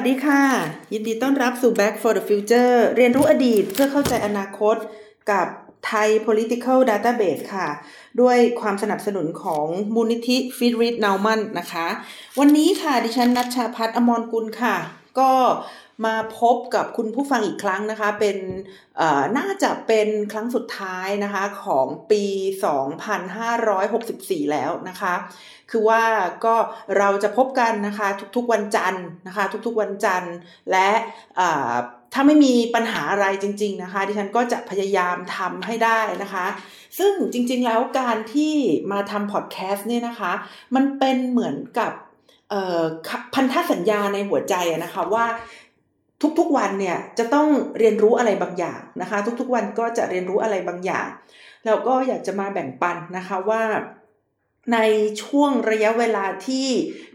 [0.00, 0.42] สวัสดีค่ะ
[0.92, 4.76] ยินดีต้อนรับสู่ Back for the Future เรียนรู้อดีตเพื่อเข้าใจอนาคต
[5.30, 5.46] กับ
[5.86, 7.68] ไทย political database ค่ะ
[8.20, 11.86] ด้วยความสนับสนุนของมูลนิธิฟิริดนาวมันนะคะ
[12.38, 14.76] วันนี้ค่ะ ดิฉันนัชชาพัฒอมรกุลค่ะ
[15.18, 15.30] ก็
[16.06, 18.36] มาพบกับคุณผู้ฟังอีกครั้งนะคะ เป็น
[19.38, 22.24] น่าจะเป็นครั้งสุดท้ายนะคะของปี
[23.58, 25.14] 2564 แล้วนะคะ
[25.70, 26.02] คือว่า
[26.44, 26.54] ก็
[26.98, 30.34] เราจะพบกันนะคะทุกๆวันจันทร์นะคะ ทุกๆวันจันทร์
[30.70, 30.90] และ
[32.14, 36.46] ถ้าไม่มีปัญหาอะไรจริง ๆนะคะ ดิฉันก็จะพยายามทำให้ได้นะคะ
[36.98, 38.54] ซึ่งจริงๆแล้วการที่
[38.92, 40.32] มาทำพอดแคสต์เนี่ยนะคะ
[40.74, 41.92] มันเป็นเหมือนกับ
[43.34, 44.54] พันธสัญญาในหัวใจ
[44.84, 45.26] นะคะว่า
[46.38, 51.06] ทุกๆวันเนี่ยจะต้องเรียนรู้อะไรบางอย่างนะคะ ทุกๆวันก็จะเรียนรู้อะไรบางอย่าง
[51.66, 53.62] แล้วก็อยากจะมาแบ่งปันนะคะว่า
[54.72, 54.78] ใน
[55.22, 56.66] ช่วงระยะเวลาที่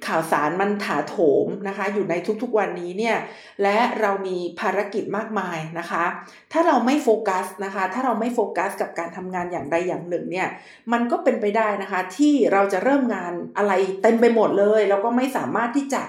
[0.07, 1.15] ข่าวสารมันถาโถ
[1.45, 3.17] มนะคะ อยู่ในทุกๆวันนี้เนี่ย
[3.63, 6.03] และเรามีภารกิจมากมายนะคะ
[6.51, 10.47] ถ้าเราไม่โฟกัสนะคะ ถ้าเราไม่โฟกัสกับการทำงานอย่างใดอย่างหนึ่งเนี่ย
[10.91, 16.03] มันก็เป็นไปได้นะคะ ที่เราจะเริ่มงานอะไรเต็มไปหมดเลยแล้วก็ไม่สามารถที่จะ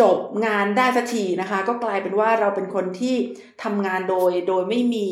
[0.00, 3.14] จบงานได้สักทีนะคะ ก็กลายเป็นว่าเราเป็นคนที่
[3.64, 5.08] ทำงานโดยโดยไม่มี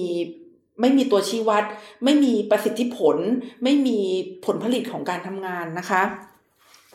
[0.80, 1.64] ไม่มีตัวชี้วัด
[2.04, 3.16] ไม่มีประสิทธิผล
[3.62, 3.98] ไม่มี
[4.44, 6.02] ผลผลิตของการทำงานนะคะ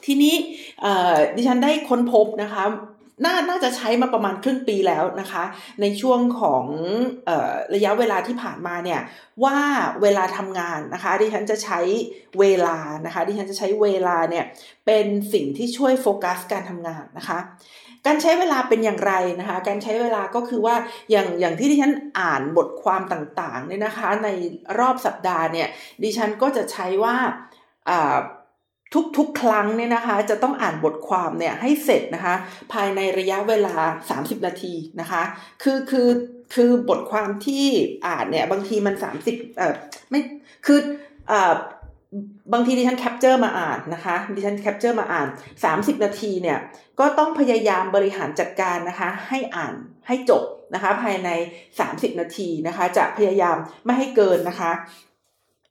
[0.05, 0.35] ทีนี้
[1.35, 2.63] ดิฉันได้ค้นพบนะคะ
[3.25, 5.43] น่าน่าจะใช้มาประมาณครึ่งปีแล้วนะคะ
[5.81, 6.65] ในช่วงของ
[7.29, 9.01] ออระยะเวลาที่ผ่านมาเนี่ย
[9.43, 9.57] ว่า
[10.01, 11.79] เวลาทำงานนะคะดิฉันจะใช้
[12.39, 14.45] เวลานะคะดิฉันจะใช้เวลาเนี่ย
[14.85, 17.39] เป็นสิ่งที่ช่วยโฟกัสการทำงานนะคะ
[18.05, 20.75] การใช้เวลาเป็นอย่างไรนะคะ การใช้เวลาก็คือว่า
[21.11, 24.29] อย่างอย่างที่ดิฉันอ่านบทความต่างๆเนี่ยนะคะ ใน
[24.79, 25.67] รอบสัปดาห์เนี่ย
[26.03, 27.15] ดิฉันก็จะใช้ว่า
[29.17, 32.35] ทุกๆ ครั้งเนี่ยนะคะ จะต้องอ่านบทความเนี่ยให้เสร็จนะคะ
[32.73, 33.75] ภายในระยะเวลา
[34.19, 35.21] 30 นาทีนะคะ
[35.63, 36.09] คือคือ
[36.55, 37.65] คือบทความที่
[38.07, 39.73] อ่านเนี่ยบางทีมัน 30เอ่อ
[40.09, 40.19] ไม่
[40.65, 40.79] คือ
[41.27, 41.53] เอ่อ
[42.53, 45.27] บางทีดิฉัน capture มาอ่านนะคะดิฉัน capture มาอ่าน
[45.65, 46.57] 30 นาทีเนี่ย
[46.99, 49.73] ก็ต้องพยายามบริหารจัดการนะคะให้อ่าน
[50.07, 51.29] ให้จบนะคะภายใน
[51.75, 54.71] 30 นาทีนะคะ จะพยายามไม่ให้เกินนะคะ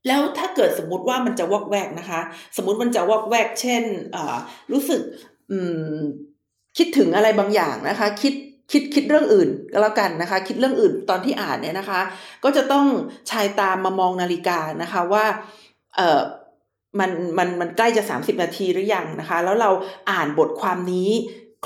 [0.07, 2.21] แล้วถ้าเกิดสมมติว่ามันจะวอกแวกนะคะ
[2.57, 3.85] สมมติมันจะวอกแวก เช่น
[4.73, 5.01] รู้สึก
[6.79, 8.35] คิดถึงอะไรบางอย่างนะคะ คิด
[8.73, 12.01] คิดคิดเรื่องอื่นก็แล้วกันนะคะ คิดเรื่องอื่นตอนที่อ่านเนี่ยนะคะ
[12.45, 12.87] ก็จะต้อง
[13.31, 15.25] ชายตามมามองนาฬิกานะคะว่า
[15.97, 16.21] เออ
[17.01, 19.71] มันมันมันใกล้จะ 30 นาทีหรือยังนะคะ แล้วเรา
[20.11, 21.11] อ่านบทความนี้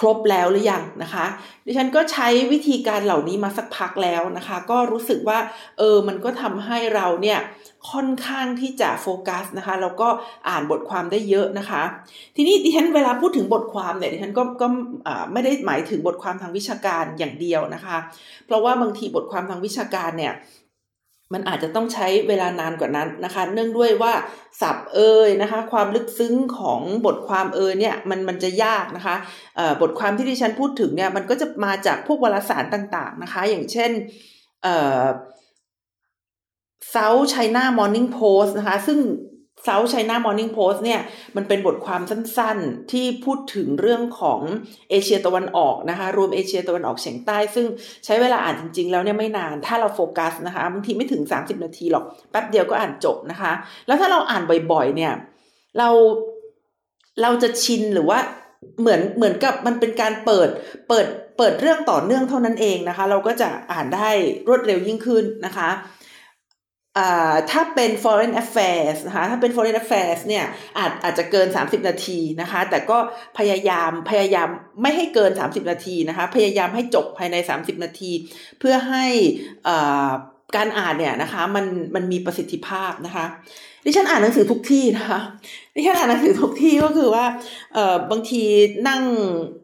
[0.00, 1.26] ครบแล้วหรือยังนะคะ
[1.66, 5.38] ดิฉันก็ใช้วิธีการเหล่านี้มาสักพักแล้วนะคะ ก็รู้สึกว่า
[5.78, 7.38] เออมันก็ทำให้เราเนี่ย
[7.90, 10.08] ค่อนข้างที่จะโฟกัสนะคะแล้วก็
[10.48, 11.82] อ่านบทความได้เยอะนะคะ
[12.36, 14.66] ทีนี้ดิฉันเวลาพูดถึงบทความเนี่ยดิฉันก็ก็
[15.32, 17.96] ไม่ได้หมายถึงบทความทางวิชาการอย่างเดียวนะคะ
[18.46, 20.32] เพราะว่าบางทีบทความทางวิชาการเนี่ย
[21.34, 24.12] มันอาจจะต้องใช้เวลานานกว่านั้นนะคะ เนื่องด้วยว่า
[24.60, 29.16] สับเอยนะคะ ความลึกซึ้งของบทความเอยเนี่ยมันมันจะยากนะคะ
[29.82, 33.90] บทความที่ดิฉันพูดถึงเนี่ยมันก็จะมาจากพวกวารสารต่างๆนะคะ อย่างเช่น
[36.94, 38.98] South China Morning Post นะคะ ซึ่ง
[39.66, 41.00] South China Morning Post เนี่ย
[41.36, 44.40] มันเป็นบทความสั้นๆ ที่พูดถึงเรื่องของ
[44.90, 47.66] เอเชียตะวันออกนะคะรวมเอเชียตะวันออกเฉียงใต้ ซึ่ง
[48.04, 53.52] ใช้เวลาอ่านจริงๆ แล้วเนี่ยไม่นานถ้าเราโฟกัสนะคะบางทีไม่ถึง 30 นาทีหรอก แป๊บเดียวก็อ่านจบนะคะ
[53.86, 55.12] แล้วถ้าเราอ่านบ่อยๆ เนี่ย
[55.78, 55.88] เรา
[57.22, 58.18] เราจะชินหรือว่า
[58.80, 60.48] เหมือนเหมือนกับมันเป็นการเปิด
[60.88, 61.06] เปิด
[61.38, 64.10] เปิดเรื่องต่อเนื่องเท่านั้นเองนะคะ เราก็จะอ่านได้
[64.48, 65.68] รวดเร็วยิ่งขึ้นนะคะ
[67.50, 70.44] ถ้าเป็น foreign affairs นะคะ ถ้าเป็น foreign affairs เนี่ย
[70.78, 72.98] อาจอาจจะเกิน 30 นาทีนะคะ แต่ก็
[73.38, 74.48] พยายามพยายาม
[74.82, 78.12] ไม่ให้เกิน 30 นาทีนะคะ พยายามให้จบภายใน 30 นาที
[78.58, 79.06] เพื่อให้
[80.56, 83.26] การอ่านเนี่ยนะคะ มันมันมีประสิทธิภาพนะคะ
[83.84, 85.20] ดิฉันอ่านหนังสือทุกที่นะคะ
[85.74, 87.24] ดิฉันอ่านหนังสือทุกที่ก็คือว่า
[87.74, 88.42] เอ่อบางที
[88.88, 89.00] นั่ง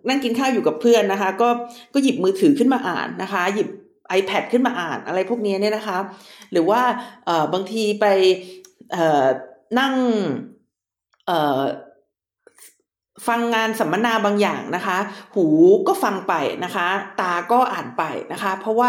[0.08, 1.48] นั่งกินข้าวอยู่กับเพื่อนนะคะ ก็
[1.94, 3.68] ก็หยิบมือถือขึ้นมาอ่านนะคะ หยิบ
[4.18, 5.98] iPad ขึ้นมาอ่านอะไรพวกนี้เนี่ยนะคะ
[6.52, 6.80] หรือว่า
[7.52, 8.06] บางทีไป
[9.78, 9.94] นั่ง
[13.28, 14.98] ฟังงานสัมมนาบางอย่างนะคะ
[15.34, 15.46] หู
[15.88, 16.88] ก็ฟังไปนะคะ
[17.20, 18.88] ตาก็อ่านไปนะคะ เพราะว่า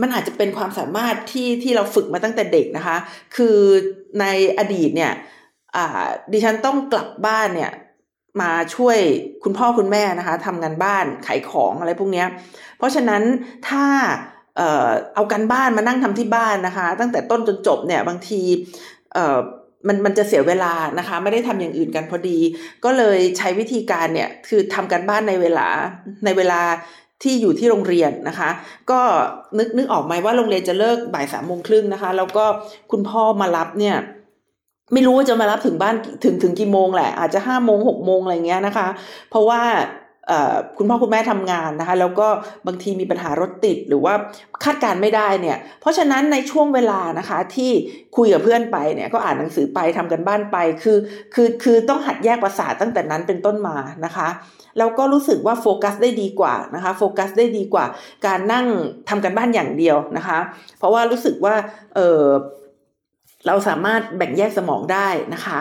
[0.00, 2.96] มันอาจจะเป็นความสามารถที่ที่เราฝึกมาตั้งแต่เด็กนะคะ
[3.36, 3.58] คือ
[4.20, 4.24] ใน
[4.58, 5.12] อดีตเนี่ย
[6.32, 7.72] ดิฉันต้องกลับบ้านเนี่ย
[8.40, 8.98] มาช่วย
[9.44, 12.24] คุณพ่อคุณแม่นะคะทำงานบ้านขายของอะไรพวกนี้
[12.78, 13.22] เพราะฉะนั้น
[13.68, 13.84] ถ้า
[14.56, 18.42] เอ่อเอากันบ้านมานั่งทำที่บ้านนะคะ ตั้งแต่ต้นจนจบเนี่ยบางที
[19.14, 19.38] เอ่อ
[19.88, 22.38] มันมันจะเสียเวลานะคะ ไม่ได้ทำอย่างอื่นกันพอดี
[22.84, 25.68] ก็เลยใช้วิธีการเนี่ยคือทำกันบ้านในเวลา
[26.24, 26.60] ในเวลา
[27.22, 28.50] ที่อยู่ที่โรงเรียนนะคะ
[28.90, 29.00] ก็
[29.58, 32.44] นึกนึกออกไหมว่าโรงเรียนจะเลิกบ่ายสามโมงครึ่งนะคะ แล้วก็
[32.92, 33.96] คุณพ่อมารับเนี่ย
[34.92, 35.94] ไม่รู้ว่าจะมารับถึงบ้าน
[36.24, 38.88] ถึงถึงกี่โมงแหละ อาจจะห้าโมงหกโมงอะไรเงี้ยนะคะ
[39.30, 39.60] เพราะว่า
[40.78, 42.28] คุณพ่อคุณแม่ทำงานนะคะ แล้วก็
[42.66, 44.14] บางทีมีปัญหารถติดหรือว่า
[44.64, 47.70] คาดการไม่ได้เนี่ย เพราะฉะนั้นในช่วงเวลานะคะที่
[48.16, 50.98] คุยกับเพื่อนไปเนี่ยก็อ่านหนังสือไปทำกันบ้านไปคือ
[51.34, 54.28] คือคือต้องหัดแยกประสาทตั้งแต่นั้นเป็นต้นมานะคะ
[54.78, 57.84] แล้วก็รู้สึกว่าโฟกัสได้ดีกว่านะคะโฟกัสได้ดีกว่า
[58.26, 58.66] การนั่ง
[59.08, 60.38] ทำกันบ้านอย่างเดียวนะคะ
[60.78, 61.54] เพราะว่ารู้สึกว่า
[61.94, 62.22] เออ
[63.46, 65.60] เราสามารถแบ่งแยกสมองได้นะคะ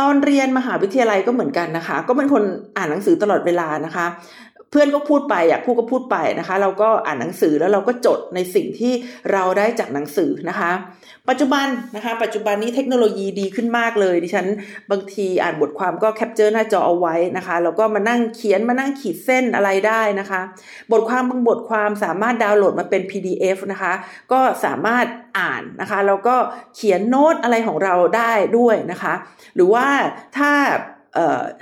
[0.00, 2.42] ตอนเรียนมหาวิทยาลัยก็เหมือนกันนะคะ ก็เป็นคน
[2.76, 4.06] อ่านหนังสือตลอดเวลานะคะ
[4.70, 8.92] เพื่อนก็พูดไปอะพูดก็พูดไปนะคะ เราก็อ่านหนังสือแล้วเราก็จดในสิ่งที่
[9.32, 10.70] เราได้จากหนังสือนะคะ
[11.28, 11.66] ปัจจุบัน
[11.96, 14.46] นะคะ ปัจจุบันนี้เทคโนโลยีดีขึ้นมากเลยดิฉัน
[14.90, 20.40] บางทีอ่านบทความก็ capture หน้าจอเอาไว้นะคะแล้วก็มานั่งเขียนมานั่งขีดเส้นอะไรได้นะคะ
[20.92, 23.92] บทความบางบทความสามารถดาวน์โหลดมาเป็น PDF นะคะ
[24.32, 25.06] ก็สามารถ
[25.38, 26.36] อ่านนะคะแล้วก็
[26.74, 29.14] เขียนโน้ตอะไรของเราได้ด้วยนะคะ
[29.54, 29.86] หรือว่า
[30.38, 30.52] ถ้า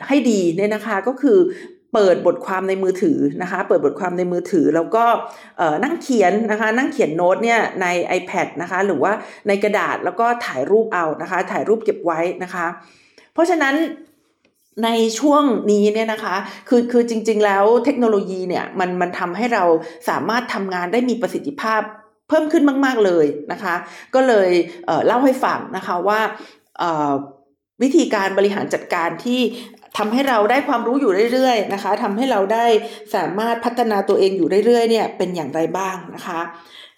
[0.09, 1.39] ให้ดีเนี่ยนะคะก็คือ
[1.97, 5.05] เปิดบทความในมือถือนะคะ เปิดบทความในมือถือ แล้วก็
[5.85, 7.87] นั่งเขียนนะคะ นั่งเขียนโน้ตเนี่ยใน
[8.19, 9.13] iPad นะคะ หรือว่า
[9.49, 12.67] ในกระดาษแล้วก็ถ่ายรูปเอานะคะ ถ่ายรูปเก็บไว้นะคะ
[13.33, 13.75] เพราะฉะนั้น
[14.85, 16.37] ในช่วงนี้เนี่ยนะคะ
[16.69, 19.65] คือคือจริง ๆ แล้วเทคโนโลยีเนี่ยมันมันทำให้เรา
[20.09, 21.81] สามารถทำงานได้มีประสิทธิภาพ
[22.29, 23.75] เพิ่มขึ้นมาก ๆ เลยนะคะ
[24.15, 24.51] ก็เลย
[24.87, 26.21] เเล่าให้ฟังนะคะว่า
[27.83, 29.41] วิธีการบริหารจัดการที่
[29.97, 32.67] ทำให้เราได้ความรู้อยู่เรื่อยๆนะคะทำให้เราได้
[33.15, 36.41] สามารถพัฒนาตัวเองอยู่เรื่อยๆเนี่ยเป็นอย่างไรบ้างนะคะ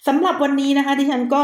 [0.07, 1.43] สำหรับวันนี้นะคะที่ฉันก็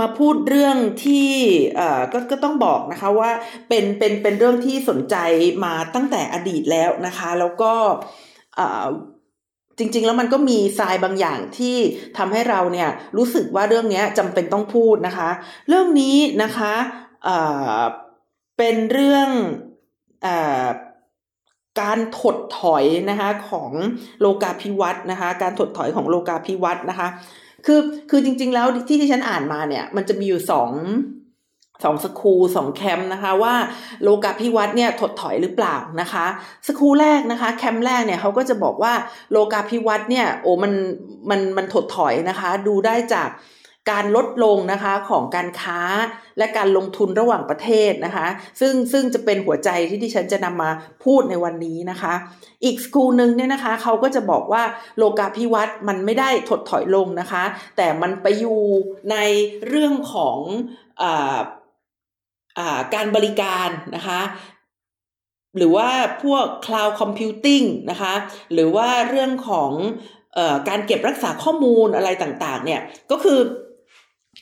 [0.00, 1.28] มาพูดเรื่องที่
[1.76, 3.30] เอ่อก็ก็ต้องบอกนะคะว่า
[3.68, 5.16] เป็นเป็นเป็นเรื่องที่สนใจ
[5.64, 7.72] มาตั้งแต่อดีตแล้วนะคะ แล้วก็
[8.56, 8.86] เอ่อ
[9.78, 11.76] จริง ๆ แล้วมันก็มีทรายบางอย่างที่
[12.18, 15.28] ทำให้เราเนี่ยรู้สึกว่าเรื่องนี้จำเป็นต้องพูดนะคะ
[15.68, 16.74] เรื่องนี้นะคะ
[17.24, 17.38] เอ่
[17.74, 17.76] อ
[18.58, 19.28] เป็นเรื่อง
[21.80, 23.70] การถดถอยนะคะของ
[24.20, 27.08] โลกาภิวัตนะคะ การถดถอยของโลกาภิวัตนะคะ
[27.66, 27.80] คือ
[28.10, 30.70] คือจริง ๆ แล้วที่ที่ฉันอ่านมาเนี่ย มันจะมีอยู่สอง
[31.84, 33.54] สองสคูสองแคมป์นะคะว่า
[34.02, 36.26] โลกาภิวัตเนี่ยถดถอยหรือเปล่านะคะ
[36.66, 38.92] สคูแรกนะคะแคมป์แรกเนี่ยเขาก็จะบอกว่า
[39.30, 40.72] โลกาภิวัตเนี่ยโอ้มัน
[41.30, 43.28] มันมันถดถอยนะคะ ดูได้จาก
[43.90, 45.80] การลดลงนะคะของการค้า
[46.38, 48.26] และการลงทุนระหว่างประเทศนะคะ
[48.60, 50.70] ซึ่งซึ่งจะเป็นหัวใจที่ดิฉันจะนำมา
[51.04, 52.14] พูดในวันนี้นะคะ
[52.64, 54.62] อีกสกูลหนึ่งเนี่ยนะคะเขาก็จะบอกว่า
[54.96, 57.44] โลกาภิวัตน์มันไม่ได้ถดถอยลงนะคะ
[57.76, 58.60] แต่มันไปอยู่
[59.10, 59.16] ใน
[59.68, 60.38] เรื่องของ
[61.02, 61.04] อ
[62.94, 64.20] การบริการนะคะ
[65.56, 65.88] หรือว่า
[66.24, 68.14] พวก cloud computing นะคะ
[68.52, 69.72] หรือว่าเรื่องของ
[70.38, 72.80] อการเก็บรักษาข้อมูลอะไรต่างๆ เนี่ย
[73.10, 73.38] ก็คือ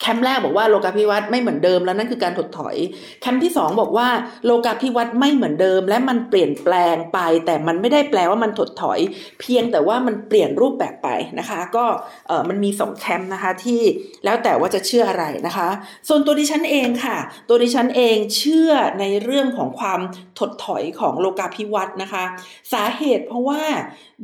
[0.01, 2.77] แคมป์แรกบอกว่าโลกาภิวัตน์ไม่เหมือนเดิมแล้วนั่นคือการถดถอย
[3.21, 4.09] แคมป์ที่สองบอกว่า
[4.45, 9.01] โลกาภิวัตน์ไม่เหมือนเดิม และมันเปลี่ยนแปลงไป แต่มันไม่ได้แปลว่ามันถดถอย
[9.41, 11.09] เพียงแต่ว่ามันเปลี่ยนรูปแบบไป
[11.39, 11.85] นะคะ ก็
[12.29, 13.83] เออมันมีสองแคมป์นะคะที่
[14.25, 15.69] แล้วแต่ว่าจะเชื่ออะไรนะคะ
[16.09, 17.17] ส่วนตัวดิฉันเองค่ะ
[17.49, 18.71] ตัวดิฉันเองเชื่อ
[19.01, 20.01] ในเรื่องของความ
[20.39, 22.25] ถดถอยของโลกาภิวัตน์นะคะ
[22.73, 23.63] สาเหตุเพราะว่า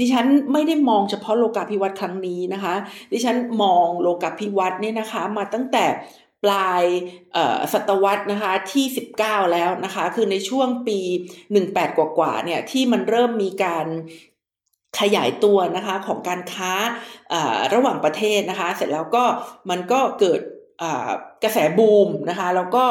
[0.00, 2.74] ดิฉันไม่ได้มองเฉพาะโลกาภิวัตน์ครั้งนี้นะคะ
[3.12, 5.86] ดิฉันมองโลกาภิวัตน์เนี่ยนะคะ มาตั้งแต่
[6.44, 6.84] ปลาย
[7.72, 8.84] ศตวรรษนะคะที่
[9.18, 10.98] 19 แล้วนะคะ คือในช่วงปี
[11.48, 13.86] 18 กว่าๆเนี่ยที่มันเริ่มมีการ
[15.00, 16.72] ขยายตัวนะคะของการค้า
[17.74, 19.24] ระหว่างประเทศนะคะ เสร็จแล้วก็
[19.70, 20.40] มันก็เกิด
[21.42, 22.84] กระแสบูมนะคะ แล้วก็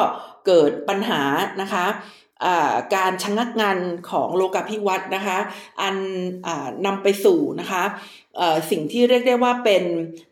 [0.48, 1.22] เกิดปัญหา
[1.62, 1.86] นะคะ
[2.96, 3.78] การชะงักงาน
[4.12, 5.38] ของโลกาภิวัตน์นะคะ
[5.82, 5.96] อัน
[6.86, 7.84] นำไปสู่นะคะ
[8.72, 9.84] สิ่งที่เรียกได้ว่าเป็น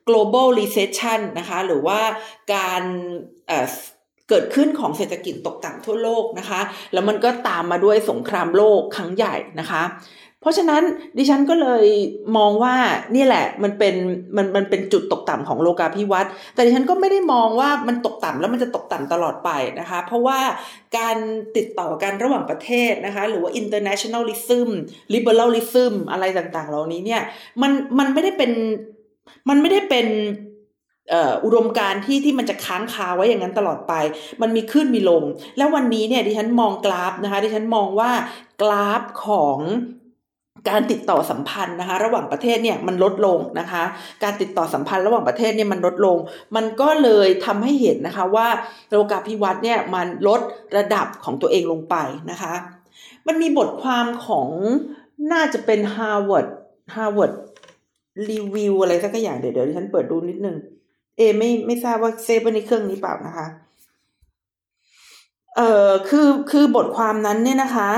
[0.08, 2.00] global recession นะคะ หรือว่า
[2.54, 2.84] การ
[4.30, 6.62] เกิดขึ้นของเศรษฐกิจตกต่ำทั่วโลกนะคะ
[6.94, 9.84] แล้วมันก็ตามมาด้วยสงครามโลกครั้งใหญ่นะคะ
[10.48, 10.82] ราะฉะนั้น
[11.18, 11.86] ดิฉันก็เลย
[12.38, 12.76] มองว่า
[13.16, 13.96] นี่แหละมันเป็น
[14.38, 19.50] มันมันเป็นจุดตกต่ำของโลกาภิวัตน์แต่ดิฉันก็ไม่ได้มองว่ามันตกต่ำแล้วมันจะตกต่ำตลอดไป
[19.80, 20.40] นะคะ เพราะว่า
[20.98, 21.18] การ
[21.58, 24.68] ติดต่อกันระหว่างประเทศนะคะ หรือว่า internationalism
[25.14, 27.22] liberalism อะไรต่างๆ เหล่านี้เนี่ย
[27.62, 28.52] มันมันไม่ได้เป็น
[29.50, 30.08] มันไม่ได้เป็น
[31.44, 33.94] อุดมการที่ที่มันจะค้างคาไว้อย่างนั้นตลอดไป
[34.42, 35.24] มันมีขึ้นมีลง
[35.58, 38.12] แล้ววันนี้เนี่ยดิฉันมองกราฟนะคะ ดิฉันมองว่า
[38.62, 39.60] กราฟของ
[40.70, 43.84] การติดต่อสัมพันธ์นะคะ ระหว่างประเทศเนี่ยมันลดลงนะคะ
[44.24, 46.18] การติดต่อสัมพันธ์ระหว่างประเทศเนี่ยมันลดลง
[46.56, 48.48] มันก็เลยทำให้เห็นนะคะว่า
[48.90, 50.42] โลกาภิวัตน์เนี่ยมันลด
[50.78, 51.96] ระดับของตัวเองลงไป
[52.32, 52.54] นะคะ
[53.28, 54.50] มันมีบทความของ
[55.32, 56.48] น่าจะเป็น Harvard
[56.96, 57.34] Harvard
[58.30, 60.58] รีวิวอะไรสักอย่างเดี๋ยวเดี๋ยวฉันเปิดดูนิดนึง
[61.18, 63.48] เอไม่ไม่ทราบว่าเซฟไว้ในเครื่องนี้เปล่านะคะ
[65.56, 67.90] เอ่อคือคือบทความนั้นเนี่ยนะคะ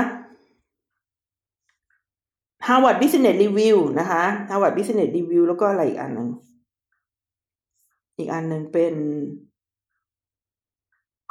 [2.66, 6.28] Harvard Business Review นะคะ Harvard Business Review แล้วก็อะไรอีกอันหนึ่ง
[8.18, 8.94] อีกอันหนึ่งเป็น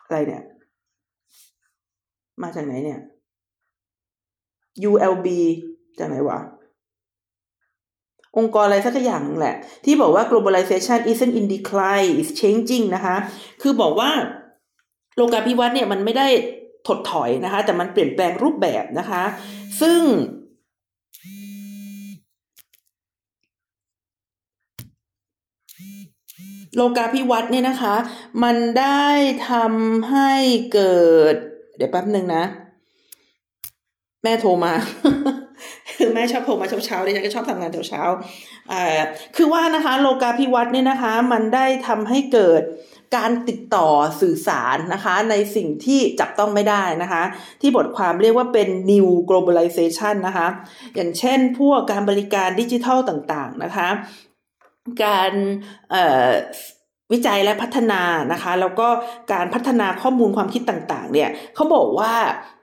[0.04, 0.44] อะไรเนี่ย
[2.42, 3.00] มาจากไหนเนี่ย
[4.90, 5.28] ULB
[6.00, 6.40] จากไหนวะ
[8.38, 9.56] องค์กรอะไรสักอย่างนึงแหละ
[9.86, 13.16] ที่บอกว่า globalization isn't in decline is changing นะคะ
[13.62, 14.10] คือบอกว่า
[15.16, 16.28] โลกาภิวัตน์เนี่ยมันไม่ได้
[16.88, 19.24] ถดถอยนะคะ แต่มันเปลี่ยนแปลงรูปแบบนะคะ
[19.82, 20.00] ซึ่ง
[26.76, 27.96] โลกาภิวัตน์เนี่ยนะคะ
[28.44, 29.06] มันได้
[29.50, 30.32] ทำให้
[30.74, 31.00] เกิ
[31.34, 31.36] ด
[31.78, 32.44] เดี๋ยวแป๊บหนึ่งนะ
[34.24, 34.74] แม่โทรมา
[35.98, 42.62] คือแม่ชอบโทรมาเช้าๆดิฉันก็ชอบทำงานเช้าๆคือว่านะคะโลกาภิวัตน์เนี่ยนะคะ มันได้ทำให้เกิด
[43.18, 43.88] การติดต่อ
[44.22, 47.24] สื่อสารนะคะ ในสิ่งที่จับต้องไม่ได้นะคะ
[47.62, 50.48] ที่บทความเรียกว่าเป็น new globalization นะคะ
[50.96, 53.90] อย่างเช่นพวกการบริการดิจิทัลต่างๆนะคะ
[55.04, 55.32] การ
[57.14, 58.88] วิจัยและพัฒนานะคะ แล้วก็
[59.34, 62.14] การพัฒนาข้อมูลความคิดต่างๆ เนี่ยเขาบอกว่า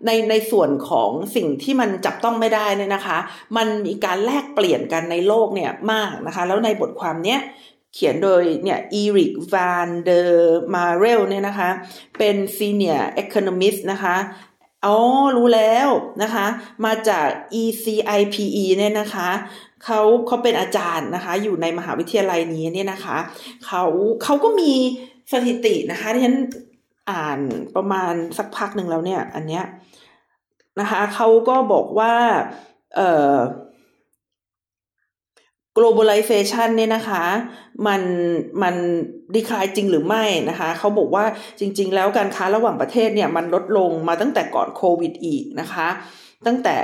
[0.07, 3.19] ในในส่วนของสิ่งที่มันจับต้องไม่ได้เนี่ยนะคะ
[3.57, 7.41] มันมีการแลกเปลี่ยนกันในโลกเนี่ยมากนะคะ แล้วในบทความเนี้ย
[7.95, 11.71] เขียนโดยเนี่ยอีริกวานเดอร์มาเรลเนี่ยนะคะ
[12.19, 14.17] เป็น senior economist นะคะ
[14.85, 14.97] อ๋อ
[15.37, 15.89] รู้แล้ว
[16.23, 16.47] นะคะ
[16.85, 17.27] มาจาก
[17.63, 19.29] ECIPE เนี่ยนะคะ
[19.85, 23.17] เขาเขาเป็นอาจารย์นะคะ อยู่ในมหาวิทยาลัยนี้เนี่ยนะคะ
[23.67, 23.83] เขา
[24.23, 24.73] เขาก็มี
[25.33, 26.37] สถิตินะคะที่ฉัน
[27.11, 27.41] อ่าน
[27.77, 29.65] ประมาณสักพักหนึ่งแล้วเนี่ย อันเนี้ย
[30.81, 32.15] นะคะเขาก็บอกว่า
[32.97, 33.35] เอ่อ
[35.77, 37.25] globalization เนี่ยนะคะ
[37.87, 38.03] มัน
[38.63, 38.75] มัน
[39.35, 41.25] ดีคลายจริงหรือไม่นะคะเขาบอกว่า
[41.61, 45.89] จริง ๆ แล้วการค้าระหว่างประเทศเนี่ยมันลดลงมาตั้งแต่ก่อนโควิดอีกนะคะ
[46.47, 46.77] ตั้งแต่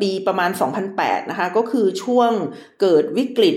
[0.00, 0.50] ปีประมาณ
[0.90, 2.30] 2008 นะคะก็คือช่วง
[2.80, 3.56] เกิดวิกฤต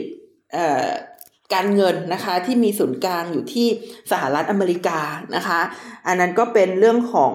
[1.53, 3.67] การเงินนะคะที่มีศูนย์กลางอยู่ที่
[4.11, 4.99] สหรัฐอเมริกา
[5.35, 5.59] นะคะ
[6.07, 7.33] อันนั้นก็เป็นเรื่องของ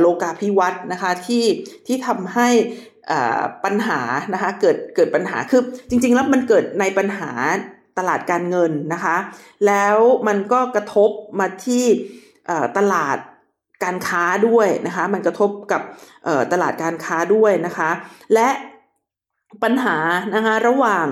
[0.00, 1.44] โลกาภิวัตน์นะคะที่
[1.86, 2.48] ที่ทำให้
[3.64, 4.00] ปัญหา
[4.32, 7.30] นะคะเกิดเกิดปัญหาคือจริง ๆ แล้วมันเกิดในปัญหา
[7.98, 9.16] ตลาดการเงินนะคะ
[9.66, 9.96] แล้ว
[10.28, 11.84] มันก็กระทบมาที่
[12.78, 13.18] ตลาด
[13.84, 15.82] การค้าด้วยนะคะ มันกระทบกับ
[16.52, 17.90] ตลาดการค้าด้วยนะคะ
[18.34, 18.48] และ
[19.62, 19.96] ปัญหา
[20.34, 21.06] นะคะระหว่าง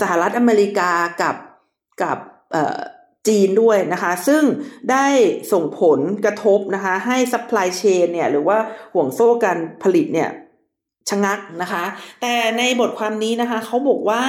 [0.00, 1.36] สหรัฐอเมริกากับ
[2.02, 2.18] กับ
[3.28, 4.42] จีนด้วยนะคะ ซึ่ง
[4.90, 5.06] ได้
[5.52, 8.58] ส่งผลกระทบนะคะให้ supply chain เนี่ยหรือว่า
[8.94, 10.30] ห่วงโซ่การผลิตเนี่ย
[11.08, 11.84] ชะงักนะคะ
[12.20, 14.24] แต่ในบทความนี้นะคะเขาบอกว่า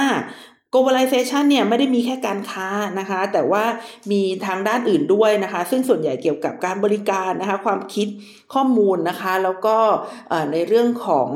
[0.74, 2.68] globalization เนี่ยไม่ได้มีแค่การค้า
[3.00, 3.64] นะคะ แต่ว่า
[4.12, 8.08] มีทางด้านอื่นด้วยนะคะ ซึ่งส่วนใหญ่เกี่ยวกับการบริการนะคะ ความคิด
[8.54, 9.78] ข้อมูลนะคะ แล้วก็
[10.52, 11.30] ในเรื่องของ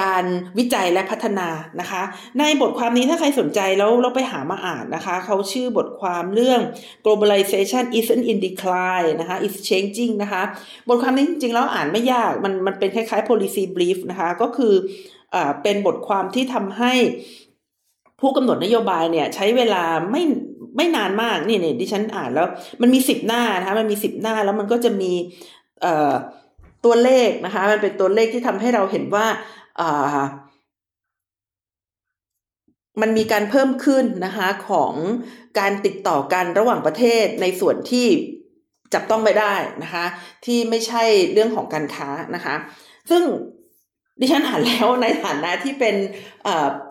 [0.00, 0.24] การ
[0.58, 1.48] วิจัยและพัฒนา
[1.80, 2.02] นะคะ
[2.38, 6.60] ในบทความนี้ถ้าใครสนใจแล้วเราไปหามาอ่านนะคะ เขาชื่อบทความเรื่อง
[7.04, 10.42] globalization isn't in decline นะคะ is changing นะคะ
[10.88, 14.74] บทความนี้จริงๆแล้วอ่านไม่ยาก มันมันเป็นคล้ายๆ policy brief นะคะ ก็คือ
[15.34, 16.92] อเป็นบทความที่ทำให้
[18.20, 20.22] ผู้กำหนดนโยบายเนี่ยใช้เวลาไม่
[20.76, 22.46] ไม่นานมากนี่นี่ดิฉันอ่านแล้ว
[22.82, 25.12] มันมีสิบหน้านะคะมันมีสิบหน้าแล้วมันก็จะมี
[26.84, 29.26] ตัวเลขนะคะ มันเป็นตัวเลขที่ทำให้เราเห็นว่า
[33.00, 34.92] มันมีการเพิ่มขึ้นนะคะของ
[35.58, 38.06] การติดต่อกันระหว่างประเทศในส่วนที่
[38.94, 40.04] จับต้องไม่ได้นะคะ
[40.44, 41.02] ที่ไม่ใช่
[41.32, 42.54] เรื่องของการค้านะคะ
[43.10, 43.22] ซึ่ง
[44.20, 45.94] ดิฉันอ่านแล้วในฐานะที่เป็น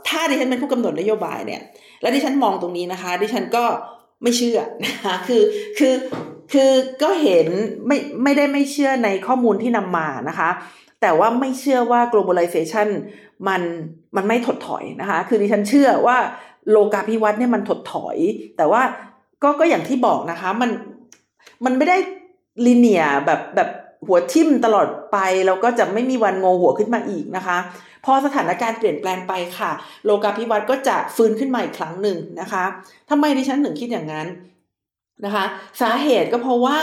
[0.08, 1.62] ถ้าดิฉันเป็นผู้กำหนดนโยบายเนี่ย
[2.02, 3.66] แล้วดิฉันมองตรงนี้นะคะ ดิฉันก็
[4.24, 5.44] ไม่เชื่อนะคะคือ
[5.78, 5.94] คือ
[6.54, 6.72] คือ
[7.04, 7.48] ก็เห็น
[7.88, 10.50] ไม่ไม่ได้ไม่เชื่อในข้อมูลที่นำมานะคะ
[11.04, 12.88] แต่ว่าไม่เชื่อว่า globalization
[13.48, 13.62] มัน
[14.16, 16.18] มันไม่ถดถอยนะคะ คือดิฉันเชื่อว่า
[16.70, 18.18] โลกาภิวัตน์เนี่ยมันถดถอย
[18.58, 18.82] แต่ว่า
[19.44, 20.70] ก็ก็อย่างที่บอกนะคะ มัน
[21.66, 21.98] มันไม่ได้
[22.66, 23.70] ลีเนียแบบแบบ
[24.08, 27.58] หัวทิ่มตลอดไปแล้วก็จะไม่มีวันงงหัวขึ้นมาอีกนะคะ
[28.06, 29.72] พอสถานการณ์เปลี่ยนแปลงไปค่ะ
[30.06, 32.64] โลกาภิวัตน์ก็จะฟื้นขึ้นมาอีกครั้งหนึ่งนะคะ
[33.10, 34.28] ทำไมดิฉันถึงคิดอย่างนั้น
[35.26, 35.46] นะคะ
[35.82, 36.80] สาเหตุก็เพราะว่า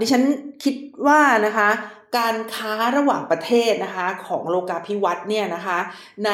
[0.00, 0.22] ดิฉัน
[0.64, 0.74] คิด
[1.06, 1.68] ว่านะคะ
[2.16, 5.78] การค้าระหว่างประเทศนะคะของโลกาภิวัตน์เนี่ยนะคะ
[6.26, 6.32] ใน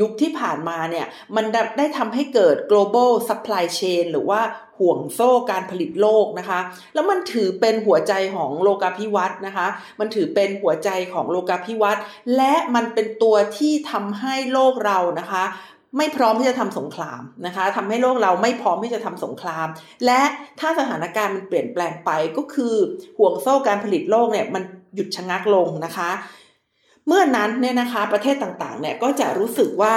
[0.00, 1.06] ยุคที่ผ่านมาเนี่ย
[1.36, 1.44] มัน
[1.78, 4.40] ได้ทำให้เกิด global supply chain หรือว่า
[4.78, 6.60] ห่วงโซ่การผลิตโลกนะคะ
[6.94, 9.66] แล้วมันถือเป็นหัวใจของโลกาภิวัตน์นะคะ
[10.00, 12.02] มันถือเป็นหัวใจของโลกาภิวัตน์
[12.36, 15.44] และมันเป็นตัวที่ทำให้โลกเรานะคะ
[15.98, 19.66] ไม่พร้อมที่จะทำสงครามนะคะทำให้โลกเราไม่พร้อมที่จะทำสงคราม
[20.06, 20.22] และ
[20.60, 22.74] ถ้าสถานการณ์มันเปลี่ยนแปลงไปก็คือ
[23.18, 24.62] ห่วงโซ่การผลิตโลกเนี่ยมัน
[24.94, 26.10] หยุดชะงักลงนะคะ
[27.06, 29.96] เมื่อนั้นเนี่ยนะคะประเทศต่างๆเนี่ยก็จะรู้สึกว่า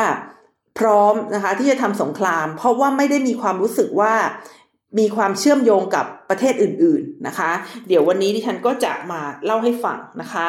[0.79, 4.13] พร้อมนะคะที่จะทำสงคราม เพราะว่าไม่ได้มีความรู้สึกว่า
[5.00, 7.51] มีความเชื่อมโยงกับประเทศอื่นๆนะคะ
[7.88, 10.48] เดี๋ยววันนี้ดิฉันก็จะมาเล่าให้ฟังนะคะ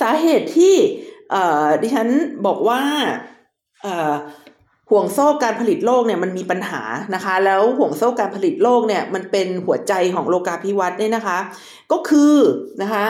[0.00, 0.74] สาเหตุที่
[1.82, 2.08] ดิฉัน
[2.46, 2.80] บอกว่า
[4.90, 6.82] ห่วงโซ่การผลิตโลกเนี่ยมันมีปัญหา
[7.14, 11.38] นะคะ แล้วห่วงโซ่การผลิตโลกเนี่ยมันเป็นหัวใจของโลกาภิวัตน์เนี่ยนะคะ
[11.92, 12.36] ก็คือ
[12.82, 13.06] นะคะ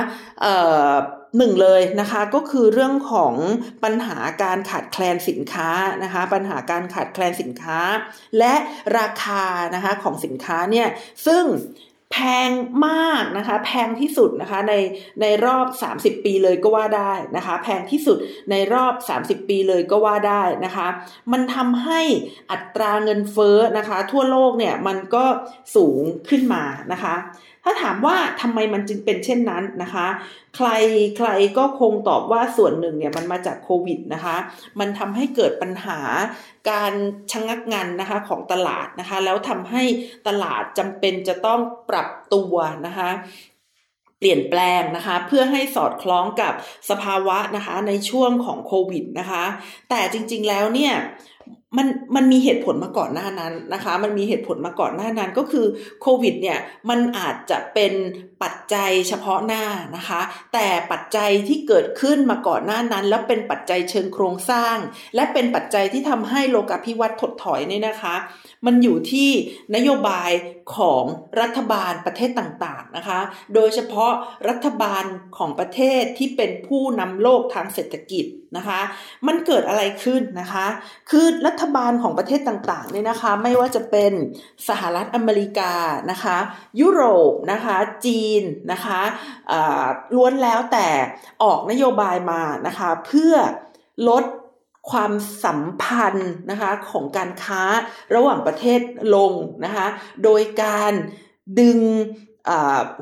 [1.38, 3.34] หนึ่งเลยนะคะก็คือเรื่องของ
[3.84, 5.70] ปัญหาการขาดแคลนสินค้า
[6.02, 7.78] นะคะ ปัญหาการขาดแคลนสินค้า
[8.38, 8.54] และ
[8.98, 10.88] ราคานะคะของสินค้าเนี่ย
[11.26, 11.44] ซึ่ง
[12.16, 12.50] แพง
[12.88, 14.74] มากนะคะ แพงที่สุดนะคะใน
[15.20, 15.66] ในรอบ
[15.96, 18.18] 30 ปีเลยก็ว่าได้นะคะ แพงที่สุด
[18.50, 18.94] ในรอบ
[19.24, 20.88] 30 ปีเลยก็ว่าได้นะคะ
[21.32, 22.00] มันทำให้
[22.50, 25.24] อัตราเงินเฟ้อนะคะ ทั่วโลกเนี่ยมันก็
[25.76, 27.14] สูงขึ้นมานะคะ
[27.64, 30.06] ถ้าถามว่าทำไมมันจึงเป็นเช่นนั้นนะคะ
[30.56, 30.68] ใคร
[31.16, 31.28] ใคร
[31.58, 34.36] ก็คงตอบว่าส่วนหนึ่งเนี่ยมันมาจากโควิดนะคะ
[34.80, 36.00] มันทำให้เกิดปัญหา
[36.70, 36.92] การ
[37.32, 39.82] ชะงักงันนะคะของตลาดนะคะ แล้วทำให้
[40.28, 42.54] ตลาดจำเป็นจะต้องปรับตัว
[42.86, 43.10] นะคะ
[44.18, 46.52] เปลี่ยนแปลงนะคะเพื่อให้สอดคล้องกับ
[46.90, 49.44] สภาวะนะคะในช่วงของโควิดนะคะ
[49.90, 50.94] แต่จริงๆแล้วเนี่ย
[51.76, 55.66] มันมันมีเหตุผลมาก่อนหน้านั้นนะคะ มันมีเหตุผลมาก่อนหน้านั้นก็คือ
[56.02, 56.58] โควิดเนี่ย
[56.90, 57.92] มันอาจจะเป็น
[58.42, 59.64] ปัจจัยเฉพาะหน้า
[59.96, 60.20] นะคะ
[60.52, 64.76] แต่ปัจจัยที่เกิดขึ้นมาก่อนหน้านั้น แล้วเป็นปัจจัยเชิงโครงสร้าง
[65.14, 68.14] และเป็นปัจจัยที่ทำให้โลกาภิวัตน์ถดถอยเนี่ยนะคะ
[68.66, 69.30] มันอยู่ที่
[69.76, 70.30] นโยบาย
[70.76, 71.04] ของ
[71.40, 73.20] รัฐบาลประเทศต่างๆนะคะ
[73.54, 74.12] โดยเฉพาะ
[74.48, 75.04] รัฐบาล
[75.36, 78.80] ของประเทศที่เป็นผู้นำโลกทางเศรษฐกิจนะคะ
[79.26, 80.66] มันเกิดอะไรขึ้นนะคะ
[81.10, 84.12] คือรัฐฐบาลของประเทศต่างๆเนี่ยนะคะ ไม่ว่าจะเป็น
[84.68, 85.72] สหรัฐอเมริกา
[86.10, 86.36] นะคะ
[86.80, 89.00] ยุโรปนะคะ จีนนะคะ
[90.16, 90.88] ล้วนแล้วแต่
[91.42, 93.34] ออกนโยบายมานะคะ เพื่อ
[94.08, 94.24] ลด
[94.90, 95.12] ความ
[95.44, 97.62] สัมพันธ์นะคะของการค้า
[98.14, 98.80] ระหว่างประเทศ
[99.14, 99.32] ลง
[99.64, 99.86] นะคะ
[100.24, 100.92] โดยการ
[101.60, 101.80] ดึง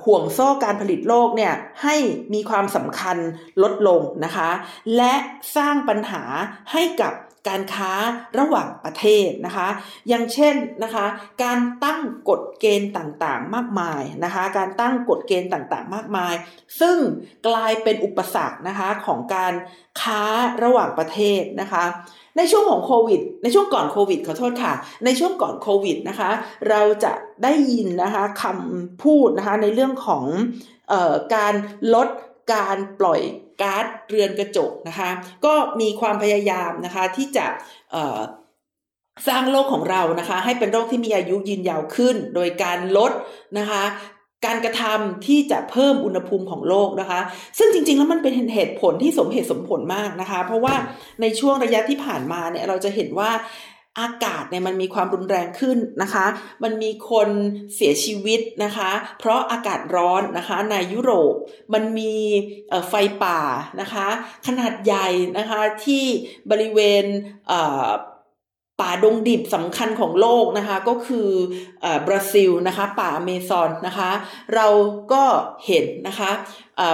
[0.04, 1.96] ห่วงโซ่การผลิตโลกเนี่ยให้
[2.34, 3.16] มีความสำคัญ
[3.62, 4.50] ลดลงนะคะ
[4.96, 5.14] และ
[5.56, 6.22] สร้างปัญหา
[6.72, 7.12] ให้กับ
[7.48, 7.92] การค้า
[8.38, 9.68] ระหว่างประเทศนะคะ
[10.08, 11.06] อย่างเช่นนะคะ
[11.42, 16.34] การตั้งกฎเกณฑ์ต่างๆ มากมายนะคะการตั้งกฎเกณฑ์ต่างๆ มากมาย
[16.80, 16.96] ซึ่ง
[17.48, 19.54] กลายเป็นอุปสรรคนะคะของการ
[20.00, 20.22] ค้า
[20.64, 21.84] ระหว่างประเทศนะคะ
[22.36, 24.72] ในช่วงของโควิด ในช่วงก่อนโควิดขอโทษค่ะ
[25.04, 26.30] ในช่วงก่อนโควิดนะคะ
[26.68, 30.24] เราจะได้ยินนะคะคำพูดนะคะในเรื่องของ
[30.92, 31.54] ออการ
[31.94, 32.08] ลด
[32.52, 33.20] การปล่อย
[33.62, 35.10] ก๊าซเรือนกระจกนะคะ
[35.44, 37.46] ก็มีความพยายามนะคะที่จะ
[39.28, 43.12] สร้างโลกของเรานะคะให้เป็นโลกที่มีอายุยืนยาวขึ้น โดยการลด
[43.58, 43.82] นะคะ
[44.46, 47.20] การกระทำที่จะเพิ่มอุณหภูมิของโลกนะคะ
[47.58, 50.74] ซึ่งจริงๆ แล้วมันเป็นเหตุผลที่สมเหตุสมผลมากนะคะ เพราะว่า
[51.20, 53.30] ในช่วงระยะที่ผ่านมาเนี่ยเราจะเห็นว่า
[54.00, 56.26] อากาศเนี่ยมันมีความรุนแรงขึ้นนะคะ
[56.62, 57.28] มันมีคน
[57.74, 61.34] เสียชีวิตนะคะ เพราะอากาศร้อนนะคะในยุโรป
[61.74, 62.14] มันมี
[62.88, 63.40] ไฟป่า
[63.80, 64.06] นะคะ
[64.46, 66.04] ขนาดใหญ่นะคะที่
[66.50, 67.04] บริเวณ
[68.80, 71.28] ป่าดงดิบสำคัญของโลกนะคะก็คือ
[72.06, 74.10] บราซิลนะคะป่าอเมซอนนะคะ
[74.54, 74.66] เรา
[75.12, 75.22] ก็
[75.66, 76.30] เห็นนะคะ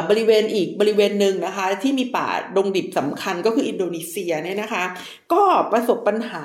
[0.09, 4.85] บริเวณอีกบริเวณหนึ่งนะคะที่มีป่าดงดิบสำคัญก็คืออินโดนีเซียเนี่ยนะคะ
[5.33, 6.43] ก็ประสบปัญหา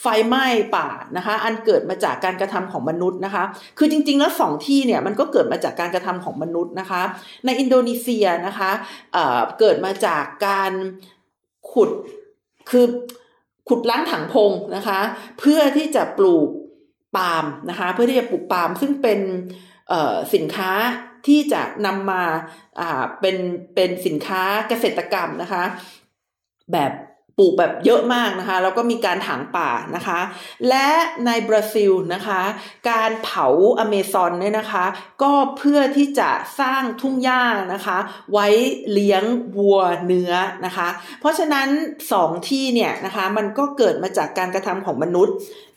[0.00, 3.44] ไฟไหม้ป่านะคะอันเกิดมาจากการกระทำของมนุษย์นะคะ
[3.78, 7.02] คือจริงๆแล้วสองที่เนี่ยมันก็เกิดมาจากการกระทำของมนุษย์นะคะ
[7.46, 8.70] ในอินโดนีเซียนะคะ
[9.12, 10.72] เเกิดมาจากการ
[11.72, 11.90] ขุด
[12.70, 12.86] คือ
[13.68, 15.00] ขุดล้างถังพงนะคะ
[15.38, 16.48] เพื่อที่จะปลูก
[17.16, 19.20] ปาล์มนะคะ เพื่อที่จะปลูกปาล์มซึ่งเป็น
[20.34, 20.72] สินค้า
[21.26, 22.22] ที่จะนำมา
[23.20, 23.36] เป็น
[23.74, 25.64] เป็นสินค้าเกษตรกรรมนะคะ
[26.72, 26.92] แบบ
[27.38, 30.20] ปลูกแบบเยอะมากนะคะ แล้วก็มีการถางป่านะคะ
[30.68, 30.88] และ
[31.26, 32.40] ในบราซิลนะคะ
[32.90, 33.46] การเผา
[33.78, 34.84] อเมซอนเนี่ยนะคะ
[35.22, 37.42] ก็เพื่อที่จะสร้างทุ่งหญ้า
[37.74, 37.98] นะคะ
[38.32, 38.46] ไว้
[38.92, 39.24] เลี้ยง
[39.56, 40.32] วัวเนื้อ
[40.64, 40.88] นะคะ
[41.20, 41.68] เพราะฉะนั้น
[42.12, 45.34] สองที่เนี่ยนะคะ มันก็เกิดมาจากการกระทำของมนุษย์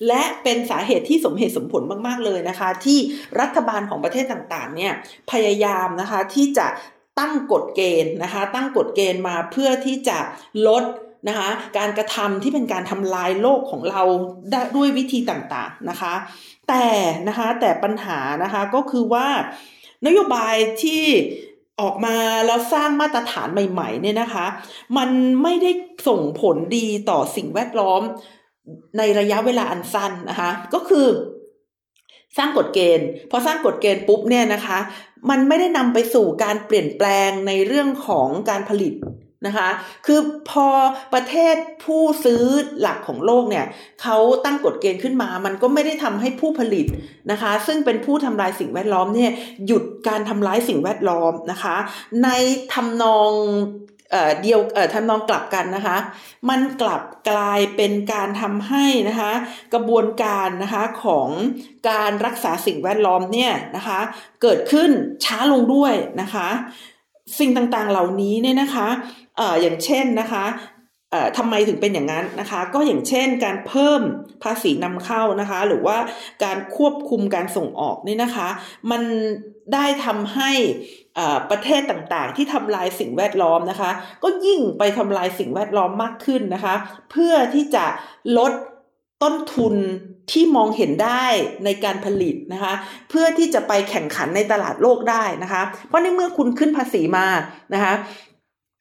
[0.07, 2.99] และเป็นสาเหตุที่สมเหตุสมผลมาก ๆ เลยนะคะ ที่
[3.39, 4.93] รัฐบาลของประเทศต่างๆ เนี่ย
[5.31, 6.67] พยายามนะคะที่จะ
[7.19, 10.17] ตั้งกฎเกณฑ์นะคะ ตั้งกฎเกณฑ์มาเพื่อที่จะ
[10.67, 10.83] ลด
[11.27, 14.01] นะคะการกระทำที่เป็นการทำลายโลกของเรา
[14.75, 16.13] ด้วยวิธีต่างๆนะคะ
[16.69, 16.85] แต่
[17.27, 19.27] นะคะแต่ปัญหานะคะก็คือว่า
[20.05, 21.03] นโยบายที่
[21.81, 24.45] ออกมาแล้วสร้างมาตรฐานใหม่ๆเนี่ยนะคะ
[24.97, 25.09] มัน
[25.43, 25.71] ไม่ได้
[26.07, 28.01] ส่งผลดีต่อสิ่งแวดล้อม
[28.97, 31.07] ในระยะเวลาอันสั้นนะคะ ก็คือ
[32.37, 34.79] สร้างกฎเกณฑ์ พอสร้างกฎเกณฑ์ปุ๊บเนี่ยนะคะ
[35.29, 38.93] มันไม่ได้นำไปสู่การเปลี่ยนแปลงในเรื่องของการผลิต
[39.45, 39.69] นะคะ
[40.05, 40.67] คือพอ
[41.13, 42.43] ประเทศผู้ซื้อ
[42.79, 43.65] หลักของโลกเนี่ย
[44.01, 46.85] เขาตั้งกฎเกณฑ์ขึ้นมา มันก็ไม่ได้ทำให้ผู้ผลิต
[47.31, 49.31] นะคะ ซึ่งเป็นผู้ทำลายสิ่งแวดล้อมเนี่ย
[49.67, 51.75] หยุดการทำร้ายสิ่งแวดล้อมนะคะ
[52.23, 52.29] ใน
[52.73, 53.31] ทำนอง
[54.41, 54.59] เดียว
[54.93, 55.97] ทำนองกลับกันนะคะ
[56.49, 59.31] มันกลับกลายเป็นการทำให้นะคะ
[59.73, 61.29] กระบวนการนะคะของ
[61.89, 63.99] การรักษาสิ่งแวดล้อมเนี่ยนะคะ
[64.41, 64.89] เกิดขึ้น
[65.25, 66.47] ช้าลงด้วยนะคะ
[67.39, 68.87] สิ่งต่างๆเหล่านี้เนี่ยนะคะ
[69.61, 70.45] อย่างเช่นนะคะ
[71.37, 74.01] ทำไมถึงเป็นอย่างนั้นนะคะ ก็อย่างเช่นการเพิ่ม
[74.43, 75.97] ภาษีนำเข้านะคะ หรือว่า
[76.43, 78.49] การควบคุมการส่งออกนี่นะคะ
[78.91, 79.01] มัน
[79.73, 80.51] ได้ทำให้
[81.49, 83.91] ประเทศต่างๆ ที่ทำลายสิ่งแวดล้อมนะคะ
[84.23, 86.75] ก็ยิ่งไปทำลายสิ่งแวดล้อมมากขึ้นนะคะ
[87.11, 87.85] เพื่อที่จะ
[88.37, 88.51] ลด
[89.23, 89.75] ต้นทุน
[90.31, 91.25] ที่มองเห็นได้
[91.65, 92.73] ในการผลิตนะคะ
[93.09, 97.27] เพื่อที่จะไปแข่งขันในตลาดโลกได้นะคะ เพราะในเมื่อคุณขึ้นภาษีมา
[97.73, 97.93] นะคะ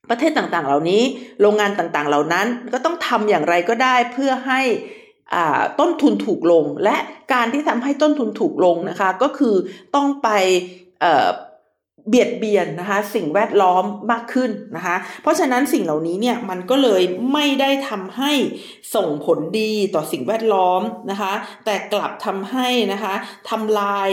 [0.08, 1.02] ประเทศต่างๆ เหล่านี้
[1.40, 4.62] โรงงานต่างๆ เหล่านั้นก็ต้องทำอย่างไรก็ได้เพื่อให้
[5.80, 6.96] ต้นทุนถูกลง และ
[7.32, 9.54] การที่ทำให้ต้นทุนถูกลงนะคะ ก็คือ
[9.94, 10.28] ต้องไป
[12.08, 18.32] เบียดเบียนนะคะสิ่งแวดล้อมมากขึ้นนะคะเพราะฉะนั้นสิ่งเหล่านี้เนี่ยมันก็เลยไม่ได้ทำให้
[18.94, 21.32] ส่งผลดีต่อสิ่งแวดล้อมนะคะ
[21.64, 23.14] แต่กลับทำให้นะคะ
[23.50, 24.08] ทำลาย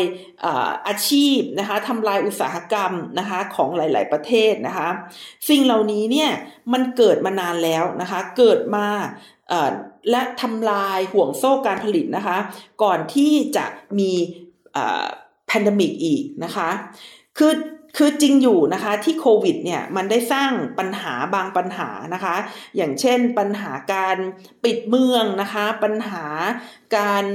[0.88, 4.90] อาชีพนะคะทำลายอุตสาหกรรมนะคะของหลาย ๆ ประเทศนะคะ
[5.50, 6.30] สิ่งเหล่านี้เนี่ย
[6.74, 8.88] มันเกิดมานานแล้วนะคะเกิดมา
[10.12, 12.38] และทำลายห่วงโซ่การผลิตนะคะ
[12.84, 13.66] ก่อนที่จะ
[14.00, 14.12] มี
[15.48, 16.70] แพนดมิกอีกนะคะ
[17.38, 17.54] คือ
[17.98, 22.36] คือจริงอยู่นะคะที่โควิดเนี่ยมันได้สร้างปัญหาบางปัญหานะคะ
[22.78, 24.18] อย่างเช่นปัญหาการ
[24.64, 26.26] ปิดเมืองนะคะ ปัญหา
[26.98, 27.26] การ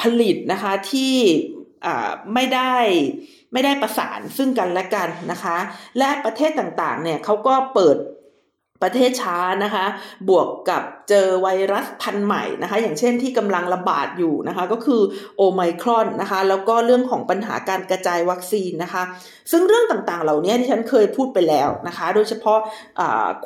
[0.00, 1.14] ผลิตนะคะที่
[2.34, 2.74] ไม่ได้
[3.52, 5.56] ไม่ได้ประสานซึ่งกันและกันนะคะ
[5.98, 7.96] และประเทศต่างๆเนี่ยเขาก็เปิด
[8.82, 9.86] ประเทศช้านะคะ
[10.28, 15.02] บวกกับเจอไวรัสพันธุ์ใหม่นะคะ อย่างเช่นที่กำลังระบาดอยู่นะคะ ก็คือ
[15.36, 19.02] โอไมครอนนะคะ แล้วก็เรื่องของปัญหาการกระจายวัคซีนนะคะ
[19.50, 22.58] ซึ่งเรื่องต่างๆ เหล่านี้ที่ฉันเคยพูดไปแล้วนะคะ โดยเฉพาะ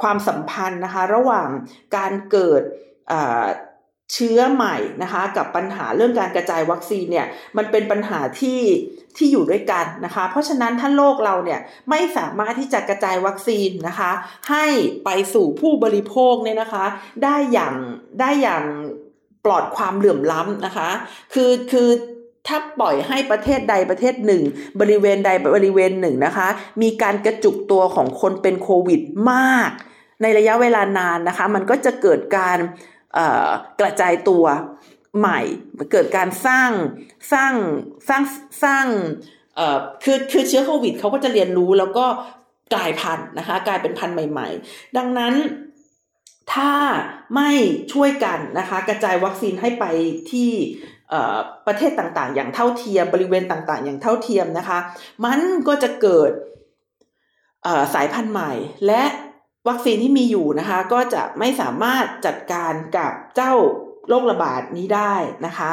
[0.01, 1.49] ความสัมพันธ์นะคะ ระหว่าง
[1.97, 2.63] การเกิด
[4.13, 8.61] เชื้อใหม่นะคะกับปัญหาเรื่องการกระจายวัคซีนเนี่ยมันเป็นปัญหาที่
[9.17, 14.11] ที่อยู่ด้วยกันนะคะ เพราะฉะนั้นถ้าโลกเราเนี่ยไม่สามารถที่จะกระจายวัคซีนนะคะ
[14.51, 14.67] ให้
[15.05, 16.85] ไปสู่ผู้บริโภคเนี่ยนะคะ
[17.25, 17.75] ได้อย่าง
[18.21, 18.65] ได้อย่าง
[19.45, 20.89] ปลอดความเหลื่อมล้ำนะคะ
[21.35, 21.89] คือคือ
[22.47, 24.43] ถ้าปล่อยให้ประเทศใดประเทศหนึ่ง
[24.81, 26.49] บริเวณใดบริเวณหนึ่งนะคะ
[26.83, 29.01] มีการกระจุกตัวของคนเป็นโควิด
[29.33, 29.71] มาก
[30.23, 32.59] ในระยะเวลานานนะคะ มันก็จะเกิดการ
[33.81, 34.45] กระจายตัว
[35.19, 35.41] ใหม่
[35.93, 36.71] เกิดการสร้าง
[37.33, 37.53] สร้าง
[38.09, 38.23] สร้าง
[38.63, 38.87] สร้าง
[40.05, 42.07] คือคือเชื้อโควิดเขาก็จะเรียนรู้แล้วก็
[42.75, 45.35] กลายพันธุ์นะคะกลายเป็นพันธุ์ใหม่ ๆ ดังนั้น
[46.55, 46.75] ถ้า
[47.35, 47.51] ไม่
[47.93, 49.85] ช่วยกันนะคะกระจายวัคซีนให้ไป
[50.31, 50.51] ที่
[51.67, 54.79] ประเทศต่างๆ อย่างเท่าเทียมบริเวณต่างๆ อย่างเท่าเทียมนะคะ
[55.25, 56.31] มันก็จะเกิด
[57.95, 58.53] สายพันธุ์ใหม่
[58.87, 59.03] และ
[59.69, 63.53] วัคซีนที่มีอยู่นะคะ ก็จะไม่สามารถจัดการกับเจ้า
[64.09, 65.15] โรคระบาดนี้ได้
[65.47, 65.73] นะคะ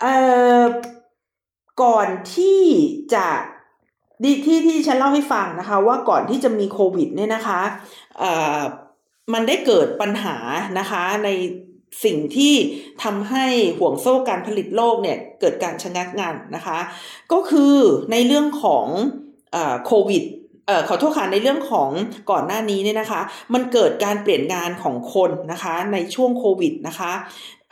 [0.00, 0.14] เอ่
[0.60, 0.62] อ
[1.82, 2.60] ก่อนที่
[3.14, 3.26] จะ
[4.22, 7.60] ที่ที่ที่ฉันเล่าให้ฟังนะคะ ว่าก่อนที่จะมีโควิดเนี่ยนะคะ
[8.18, 8.60] เอ่อ
[9.32, 10.36] มันได้เกิดปัญหา
[10.78, 11.28] นะคะใน
[12.04, 12.54] สิ่งที่
[13.02, 13.46] ทำให้
[13.78, 16.78] ห่วงโซ่การผลิตโลกเนี่ยเกิดการชะงักงานนะคะ
[17.32, 17.76] ก็คือ
[18.12, 18.86] ในเรื่องของ
[19.86, 20.24] โควิด
[20.68, 21.90] อ่อขอโทษค่ะในเรื่องของ
[22.30, 23.20] ก่อนหน้านี้เนี่ยนะคะ
[23.54, 27.12] มันเกิดการเปลี่ยนงานของคนนะคะในช่วงโควิดนะคะ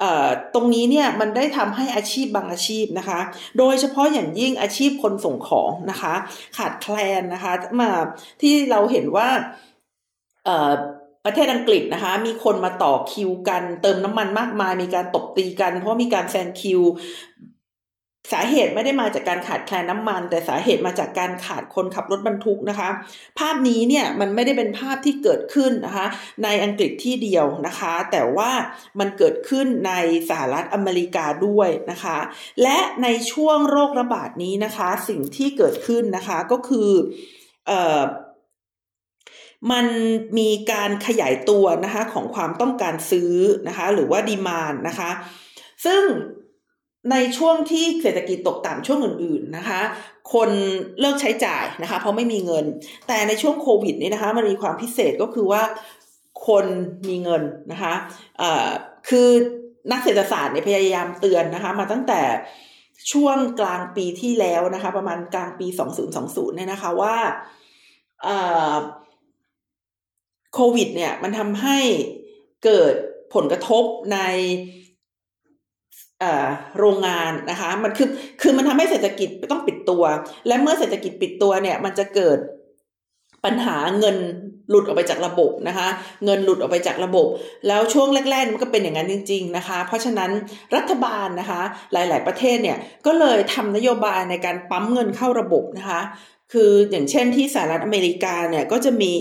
[0.01, 3.21] เอ่อตรงนี้เนี่ยมันได้ทำให้อาชีพบางอาชีพนะคะ
[3.59, 6.15] โดยเฉพาะอย่างยิ่งอาชีพคนส่งของนะคะ
[6.57, 7.91] ขาดแคลนนะคะมา
[8.43, 9.29] ที่เราเห็นว่า
[10.45, 10.73] เอ่อ
[11.25, 16.81] ประเทศอังกฤษนะคะ มีคนมาต่อคิวกัน เติมน้ำมันมากมาย มีการตบตีกัน เพราะมีการแซงคิว
[18.33, 22.89] สาเหตุไม่ได้มาจากการขาดแคลนน้ำมัน แต่สาเหตุมาจากการขาดคนขับรถบรรทุกนะคะ
[23.39, 26.07] ภาพนี้เนี่ยมันไม่ได้เป็นภาพที่เกิดขึ้นนะคะ
[26.45, 28.51] ในอังกฤษที่เดียวนะคะ แต่ว่า
[28.99, 29.93] มันเกิดขึ้นใน
[30.29, 32.19] สหรัฐอเมริกาด้วยนะคะ
[32.63, 36.91] และในช่วงโรคระบาดนี้นะคะ สิ่งที่เกิดขึ้นนะคะก็คือ
[37.67, 38.03] เอ่อ
[39.73, 39.87] มัน
[40.39, 43.35] มีการขยายตัวนะคะของความต้องการซื้อ
[43.69, 45.11] นะคะ หรือว่าดีมานนะคะ
[45.85, 46.03] ซึ่ง
[47.11, 49.81] ในช่วงที่เศรษฐกิจตกต่ำช่วงอื่น ๆนะคะ
[50.33, 50.51] คน
[51.01, 52.65] เลิกใช้จ่ายนะคะ เพราะไม่มีเงิน
[53.09, 55.63] แต่ในช่วงโควิดนี้นะคะมันมีความพิเศษก็คือว่า
[56.47, 56.67] คน
[57.09, 57.43] มีเงิน
[57.73, 58.71] นะคะะ
[59.09, 59.29] คือ
[59.91, 62.23] นักเศรษฐศาสตร์เนี่ยพยายามเตือนนะคะ มาตั้งแต่
[63.13, 65.67] ช่วงกลางปีที่แล้วนะคะ ประมาณกลางปี
[66.13, 67.17] 2020 เนี่ยนะคะว่า
[70.55, 71.79] โควิด เนี่ยมันทำให้
[72.65, 72.95] เกิด
[73.35, 74.19] ผลกระทบใน
[76.79, 78.09] โรงงานนะคะมันคือ
[78.41, 80.03] คือมันทำให้เศรษฐกิจต้องปิดตัว
[80.47, 82.39] และเมื่อเศรษฐกิจปิดตัวเนี่ย มันจะเกิด
[83.45, 84.17] ปัญหาเงิน
[84.71, 85.89] หลุดออกไปจากระบบนะคะ
[86.25, 87.27] เงินหลุดออกไปจากระบบ
[87.69, 90.31] แล้วช่วงแรกๆมันก็เป็นอย่างนั้นจริง ๆนะคะ เพราะฉะนั้น
[90.77, 96.01] รัฐบาลนะคะ หลาย ๆประเทศเนี่ยก็เลยทำนโยบายในการปั๊มเงินเข้าระบบนะคะ
[96.53, 99.13] คืออย่างเช่นที่สหรัฐอเมริกาเนี่ยก็จะมี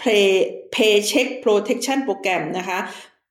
[0.00, 0.28] Pay
[0.74, 2.78] Paycheck Protection Program นะคะ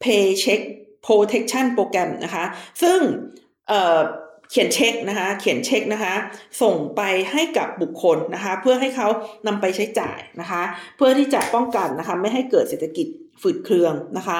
[0.04, 0.62] Paycheck
[1.06, 2.46] protection โปรแกรมนะคะ
[2.82, 3.00] ซึ่ง
[4.52, 6.14] เขียนเช็คนะคะ เขียนเช็คนะคะ
[6.62, 9.08] ส่งไปให้กับบุคคลนะคะ เพื่อให้เขา
[9.48, 10.62] นำไปใช้จ่ายนะคะ
[10.98, 13.08] เพื่อที่จะป้องกันนะคะ ไม่ให้เกิดเศรษฐกิจ
[13.42, 14.40] ฝืดเครืองนะคะ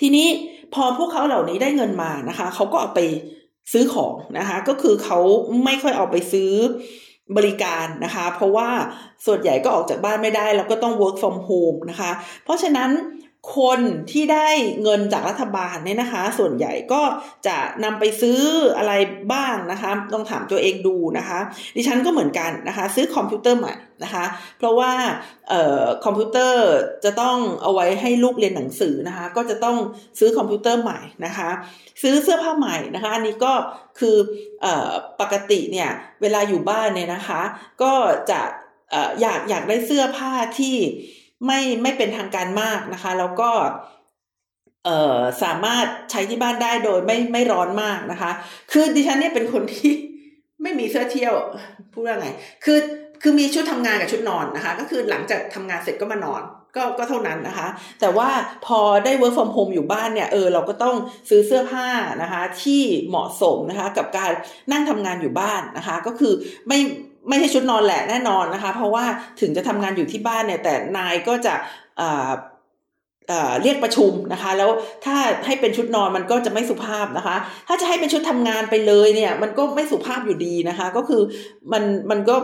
[0.00, 0.28] ทีนี้
[0.74, 3.00] พอพวกเขาเหล่านี้ได้เงินมานะคะ เขาก็เอาไป
[3.72, 5.18] ซื้อของนะคะ ก็คือเขา
[5.64, 6.52] ไม่ค่อยเอาไปซื้อ
[7.36, 8.68] บริการนะคะ เพราะว่า
[9.26, 12.10] ส่วนใหญ่ก็ออกจากบ้านไม่ได้ แล้วก็ต้อง work from home นะคะ
[12.44, 12.90] เพราะฉะนั้น
[13.56, 14.48] คนที่ได้
[14.82, 17.02] เงินจากรัฐบาลเนี่ยนะคะ ส่วนใหญ่ก็
[17.46, 18.40] จะนำไปซื้อ
[18.76, 18.92] อะไร
[19.32, 21.38] บ้างนะคะต้องถามตัวเองดูนะคะ
[21.76, 23.74] ดิฉันก็เหมือนกันนะคะ ซื้อคอมพิวเตอร์ใหม่
[24.04, 24.24] นะคะ
[24.58, 24.92] เพราะว่า
[25.52, 26.66] ออคอมพิวเตอร์
[27.04, 29.76] จะต้องเอาไว้ให้ลูกเรียนหนังสือนะคะ ก็จะต้อง
[30.18, 31.50] ซื้อคอมพิวเตอร์ใหม่นะคะ
[32.02, 33.52] ซื้อเสื้อผ้าใหม่นะคะ อันนี้ก็
[33.98, 34.16] คือ
[34.64, 35.90] ออปกติเนี่ย
[36.22, 37.42] เวลาอยู่บ้านเนี่ยนะคะ
[37.82, 37.92] ก็
[38.30, 38.40] จะ
[38.94, 40.76] อออยากอยากได้เสื้อผ้าที่
[41.46, 43.50] ไม่ไม่เป็นทางการมากนะคะ แล้วก็
[44.84, 48.30] เอ่อสามารถใช้ที่บ้านได้โดยไม่ไม่ร้อนมากนะคะ
[48.72, 49.92] คือดิฉันเนี่ยเป็นคนที่
[50.62, 51.34] ไม่มีเสื้อเที่ยว
[51.92, 52.28] พูดว่าไง
[52.64, 52.78] คือ
[53.22, 56.42] คือมีชุดทำงานกับชุดนอนนะคะ ก็คือหลังจากทำงานเสร็จก็มานอน
[56.76, 57.68] ก็ก็เท่านั้นนะคะ
[58.00, 58.28] แต่ว่า
[58.66, 60.96] พอได้ work from home อยู่บ้านเนี่ยเออเราก็ต้อง
[61.28, 61.88] ซื้อเสื้อผ้า
[62.22, 64.30] นะคะ ที่เหมาะสมนะคะ กับการ
[64.72, 66.32] นั่งทำงานอยู่บ้านนะคะ ก็คือ
[66.68, 66.78] ไม่
[67.28, 69.04] ไม่ใช่ชุดนอนแหละแน่นอนนะคะ เพราะว่า
[69.40, 71.54] ถึงจะทำงานอยู่ที่บ้านเนี่ย แต่นายก็จะ
[73.62, 74.70] เรียกประชุมนะคะ แล้ว
[75.04, 77.36] ถ้าให้เป็นชุดนอนมันก็จะไม่สุภาพนะคะ
[77.68, 81.22] ถ้าจะให้เป็นชุดทำงานไปเลยเนี่ย มันก็ไม่สุภาพอยู่ดีนะคะ ก็คือ
[81.72, 82.36] มันมันก็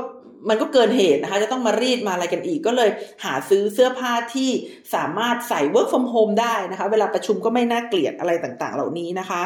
[0.48, 2.90] มันก็เกินเหตุนะคะ จะต้องมารีดมาอะไรกันอีก ก็เลย
[3.24, 4.50] หาซื้อเสื้อผ้าที่
[4.94, 9.42] สามารถใส่ work from home ได้นะคะ เวลาประชุมก็ไม่น่าเกลียดอะไรต่างๆ เหล่านี้นะคะ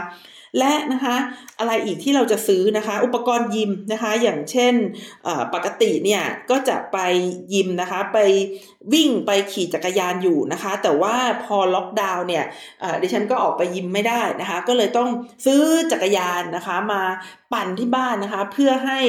[0.59, 1.17] และนะคะ
[1.59, 4.75] อะไรอีกที่เราจะซื้อนะคะ อุปกรณ์ยิมนะคะ อย่างเช่น
[5.55, 6.99] ปกติเนี่ยก็จะไป
[7.55, 8.19] ยิมนะคะ ไป
[8.93, 12.45] วิ่งไปขี่จักรยานอยู่นะคะ แต่ว่าพอล็อกดาวน์เนี่ย
[13.03, 15.09] ดิฉันก็ออกไปยิมไม่ได้นะคะ ก็เลยต้อง
[15.47, 17.03] ซื้อจักรยานนะคะ มา
[17.53, 19.01] ปั่นที่บ้านนะคะ เพื่อให้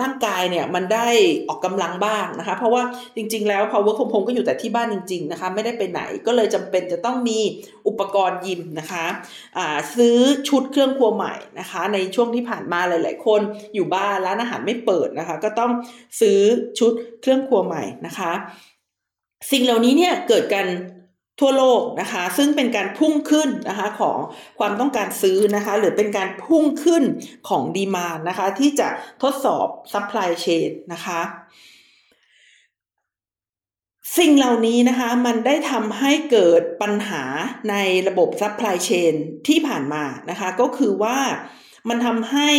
[0.00, 1.08] ร่างกายเนี่ยมันได้
[1.48, 2.82] ออกกำลังบ้างนะคะ เพราะว่า
[3.16, 7.38] จริง ๆ แล้วพอ work from home ก็อยู่แต่ที่บ้านจริง ๆ นะคะ ไม่ได้ไปไหนก็เลยจำเป็นจะต้องมี
[7.88, 13.40] อุปกรณ์ยิมนะคะซื้อชุดเครื่องครัวใหม่นะคะ ในช่วงที่ผ่านมาหลาย ๆ คน
[13.74, 15.70] อยู่บ้านร้านอาหารไม่เปิดนะคะ ก็ต้อง
[16.20, 16.40] ซื้อ
[16.78, 18.32] ชุดเครื่องครัวใหม่นะคะ
[19.50, 20.66] สิ่งเหล่านี้เนี่ยเกิดกัน
[21.40, 24.18] ทั่วโลกนะคะ ซึ่งเป็นการพุ่งขึ้นนะคะของ
[24.58, 27.02] ความต้องการซื้อนะคะ หรือเป็นการพุ่งขึ้น
[27.48, 28.88] ของ demand นะคะ ที่จะ
[29.22, 31.20] ทดสอบ supply chain นะคะ
[34.18, 37.22] สิ่งเหล่านี้นะคะมันได้ทำให้เกิดปัญหา
[37.70, 37.74] ใน
[38.08, 39.14] ระบบ supply chain
[39.48, 41.18] ที่ผ่านมานะคะ ก็คือว่า
[41.88, 42.50] มันทำให้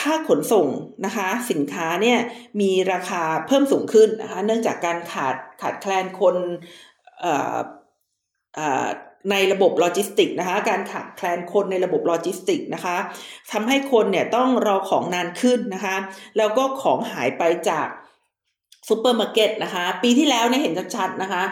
[0.00, 0.68] ค่าขนส่ง
[1.06, 2.18] นะคะ สินค้าเนี่ย
[2.60, 6.36] มีราคาเพิ่มสูงขึ้นนะคะ เนื่องจากการขาดขาดแคลนคน
[9.30, 12.96] ในระบบโลจิสติกนะคะ การขาดแคลนคนในระบบโลจิสติกนะคะ
[13.52, 15.96] ทำให้คนเนี่ยต้องรอของนานขึ้นนะคะ
[16.36, 17.86] แล้วก็ของหายไปจาก
[18.88, 21.42] ซูเปอร์มาร์เก็ตนะคะ ปีที่แล้วเนี่ยเห็นชัดๆนะคะ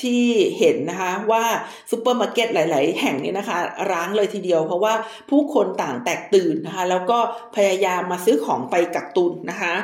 [0.00, 0.24] ที่
[0.58, 1.44] เห็นนะคะว่า
[1.90, 3.58] ซูเปอร์มาร์เก็ตหลาย ๆ แห่งนี้นะคะ
[3.92, 4.94] ร้างเลยทีเดียว เพราะว่า
[5.30, 7.18] ผู้คนต่างแตกตื่นนะคะแล้วก็
[7.56, 9.74] พยายามมาซื้อของไปกักตุนนะคะ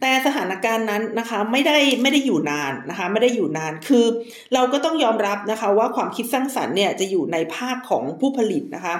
[0.00, 4.06] แต่สถานการณ์นั้นนะคะไม่ได้ไม่ได้อยู่นานนะคะไม่ได้อยู่นานคือ
[4.54, 8.94] เราก็ต้องยอมรับนะคะว่าความคิดสร้างสรรค์เนี่ยจะอยู่ในภาคของผู้ผลิตนะคะ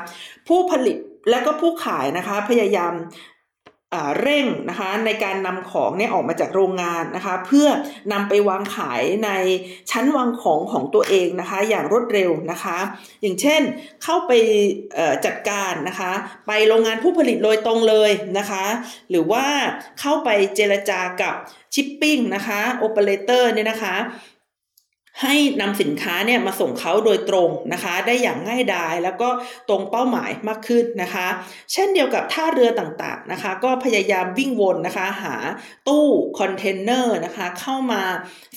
[0.48, 0.96] ผู้ผลิต
[1.30, 2.92] และก็ผู้ขายนะคะพยายาม
[4.20, 7.68] เร่งนะคะในการนำของเนี่ยออกมาจากโรงงานนะคะ เพื่อ
[8.12, 9.30] นำไปวางขายใน
[9.90, 12.78] ชั้นวางของของตัวเองนะคะ อย่างรวดเร็วนะคะ
[13.22, 13.62] อย่างเช่น
[14.04, 14.32] เข้าไป
[15.24, 16.12] จัดการนะคะ
[16.46, 18.64] ไปโรงงานผู้ผลิตโดยตรงเลยนะคะ
[19.10, 19.44] หรือว่า
[20.00, 21.34] เข้าไปเจรจากับ
[21.74, 23.94] ชิปปิ้งนะคะโอเปอเรเตอร์เนี่ยนะคะ
[25.22, 29.28] ให้นำสินค้าเนี่ยมาส่งเขาโดยตรงนะคะ ได้อย่างง่ายดายแล้วก็
[29.68, 31.26] ตรงเป้าหมายมากขึ้นนะคะ
[31.72, 35.34] เช่นเดียวกับท่าเรือต่างๆนะคะ ก็พยายามวิ่งวนนะคะ หา
[35.88, 36.06] ตู้
[36.38, 38.02] คอนเทนเนอร์นะคะเข้ามา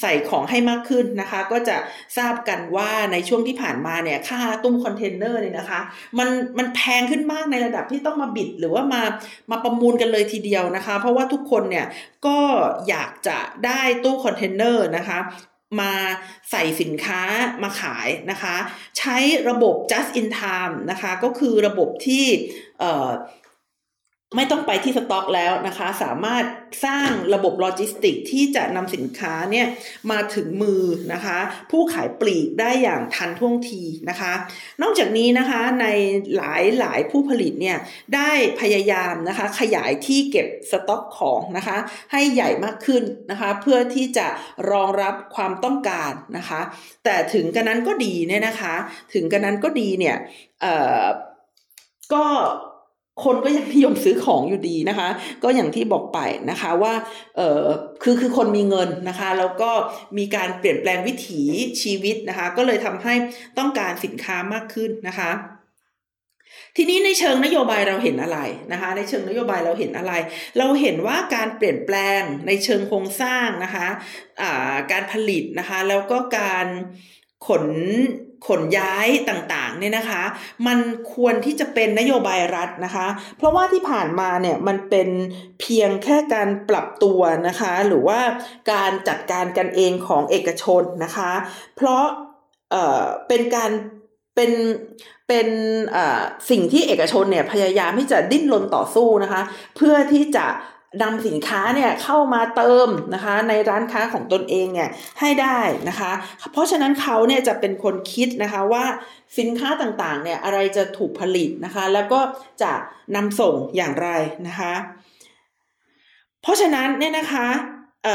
[0.02, 1.78] ใส่ของให้มากขึ้นนะคะ ก็จะ
[2.17, 5.80] ทราบกันว่าในช่วงที่ผ่านมาเนี่ยค่าตู้คอนเทนเนอร์เนี่ยนะคะ
[6.17, 9.02] มันมันแพงขึ้นมากในระดับที่ต้องมา bid หรือว่ามา
[9.52, 11.86] มาประมูลกันเลยทีเดียวนะคะ เพราะว่าทุกคนเนี่ย
[12.26, 12.39] ก็
[12.89, 15.19] อยากจะได้ตู้คอนเทนเนอร์นะคะ
[15.80, 15.94] มา
[16.52, 17.22] ใส่สินค้า
[17.64, 18.56] มาขายนะคะ
[18.98, 19.18] ใช้
[19.50, 22.26] ระบบ just in time นะคะ ก็คือระบบที่
[24.36, 26.46] ไม่ต้องไปที่สต็อกแล้วนะคะ สามารถ
[26.86, 29.68] สร้างระบบโลจิสติกที่จะนำสินค้าเนี่ย
[30.12, 31.39] มาถึงมือนะคะ
[31.72, 34.34] ผู้ขายปลีกได้อย่างทันท่วงทีนะคะ
[34.82, 35.86] นอกจากนี้นะคะใน
[36.38, 37.78] หลายหลายผู้ผลิตเนี่ย
[38.15, 41.78] ได้พยายามนะคะขยายที่เก็บสต็อกของนะคะ
[42.12, 44.28] ให้ใหญ่มากขึ้นนะคะ เพื่อที่จะ
[44.72, 46.62] รองรับความต้องการนะคะ
[47.04, 48.76] แต่ถึงกันนั้นก็ดีเนี่ยนะคะ
[49.13, 50.18] ถึงกันนั้นก็ดีเนี่ย
[52.13, 52.26] ก็
[53.24, 55.10] คนก็ยังนิยมซื้อของอยู่ดีนะคะ
[55.44, 56.94] ก็อย่างที่บอกไปนะคะว่า
[57.38, 57.66] เออ
[58.04, 59.72] คือคือคนมีเงินนะคะ แล้วก็
[60.18, 61.42] มีการเปลี่ยนแปลงวิถี
[61.82, 63.14] ชีวิตนะคะ ก็เลยทำให้
[63.58, 65.32] ต้องการสินค้ามากขึ้นนะคะ
[66.76, 68.40] ทีนี้ในเชิงนโยบายเราเห็นอะไร
[68.72, 70.14] นะคะ ในเชิงนโยบายเราเห็นอะไร
[70.58, 76.68] เราเห็นว่าการเปลี่ยนแปลงในเชิงโครงสร้างนะคะะการผลิตนะคะ แล้วก็การ
[77.48, 77.66] ขน
[78.47, 80.23] ขนย้ายต่างๆเนี่ยนะคะ
[80.67, 80.78] มัน
[81.13, 85.10] ควรที่จะเป็นนโยบายรัฐนะคะ เพราะว่าที่ผ่านมาเนี่ยมันเป็น
[85.60, 88.19] เพียงแค่การปรับตัวนะคะ หรือว่า
[88.71, 91.32] การจัดการกันเองของเอกชนนะคะ
[91.75, 92.04] เพราะ
[92.71, 93.71] เอ่อเป็นการ
[94.36, 94.52] เป็น
[95.28, 95.47] เป็น
[96.49, 99.41] สิ่งที่เอกชนเนี่ยพยายามที่จะดิ้นรนต่อสู้นะคะ
[99.75, 100.45] เพื่อที่จะ
[101.02, 106.12] นำสินค้าเนี่ยเข้ามาเติมนะคะในร้านค้าของตนเองเนี่ยให้ได้นะคะ
[106.52, 108.86] เพราะฉะนั้นเขาเนี่ยจะเป็นคนคิดนะคะว่า
[109.38, 112.19] สินค้าต่างๆเนี่ยอะไรจะถูกผลิตนะคะ แล้วก็
[112.62, 112.71] จะ
[113.15, 114.10] นำส่งอย่างไร
[114.47, 114.73] นะคะ
[116.41, 117.47] เพราะฉะนั้นเนี่ยนะคะ
[118.04, 118.08] เ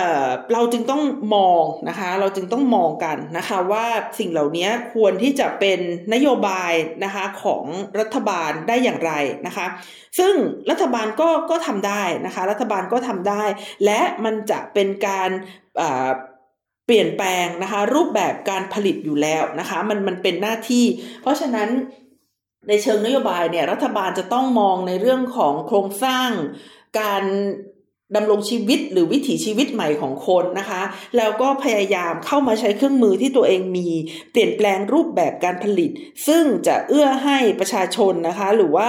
[0.53, 1.03] เราจึงต้อง
[1.35, 3.87] มองนะคะ เราจึงต้องมองกันนะคะว่า
[4.19, 5.81] สิ่งเหล่านี้ควรที่จะเป็น
[6.15, 6.73] นโยบาย
[7.05, 7.65] นะคะของ
[8.01, 9.13] รัฐบาลได้อย่างไร
[9.47, 9.67] นะคะ
[10.19, 10.35] ซึ่ง
[10.71, 13.45] รัฐบาลก็ก็ทำได้นะคะ รัฐบาลก็ทำได้
[13.85, 15.31] และมันจะเป็นการ
[16.87, 20.85] เปลี่ยนแปลงนะคะ รูปแบบการผลิตอยู่แล้วนะคะ มันมันเป็นหน้าที่
[21.23, 21.69] เพราะฉะนั้น
[22.69, 26.31] ในเชิงนโยบายเนี่ยรัฐบาลจะต้องมองในเรื่องของโครงสร้าง
[27.01, 27.25] การ
[28.17, 30.83] ดำรงชีวิตหรือวิถีชีวิตใหม่ของคนนะคะ
[31.17, 33.89] แล้วก็พยายามเข้ามาใช้เครื่องมือที่ตัวเองมี
[34.31, 35.91] เปลี่ยนแปลงรูปแบบการผลิต
[36.27, 38.89] ซึ่งจะเอื้อให้ประชาชนนะคะ หรือว่า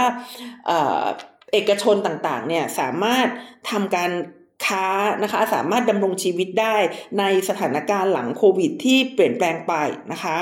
[1.54, 3.28] เอกชนต่างๆเนี่ยสามารถ
[3.72, 4.12] ทำการ
[4.66, 4.88] ค้า
[5.24, 6.78] นะคะสามารถดำรงชีวิตได้
[7.20, 9.74] ในสถานการณ์หลังโควิดที่เปลี่ยนแปลงไป
[10.12, 10.38] นะคะ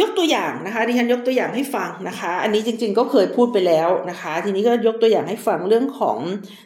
[0.00, 6.18] ยกตัวอย่างนะคะดิฉันยกตัวอย่างให้ฟังนะคะ อันนี้จริงๆก็เคยพูดไปแล้วนะคะ ทีนี้ก็ยกตัวอย่างให้ฟังเรื่องของ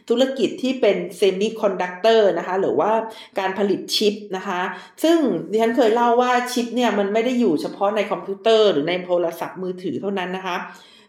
[0.08, 2.92] ธุรกิจที่เป็นเซมิคอนดักเตอร์นะคะ หรือว่า
[3.38, 4.60] การผลิตชิปนะคะ
[5.02, 5.18] ซึ่ง
[5.50, 10.56] ดิฉันเคยเล่าว่าชิปเนี่ยมันไม่ได้อยู่เฉพาะในคอมพิวเตอร์หรือในโทรศัพท์มือถือเท่านั้นนะคะ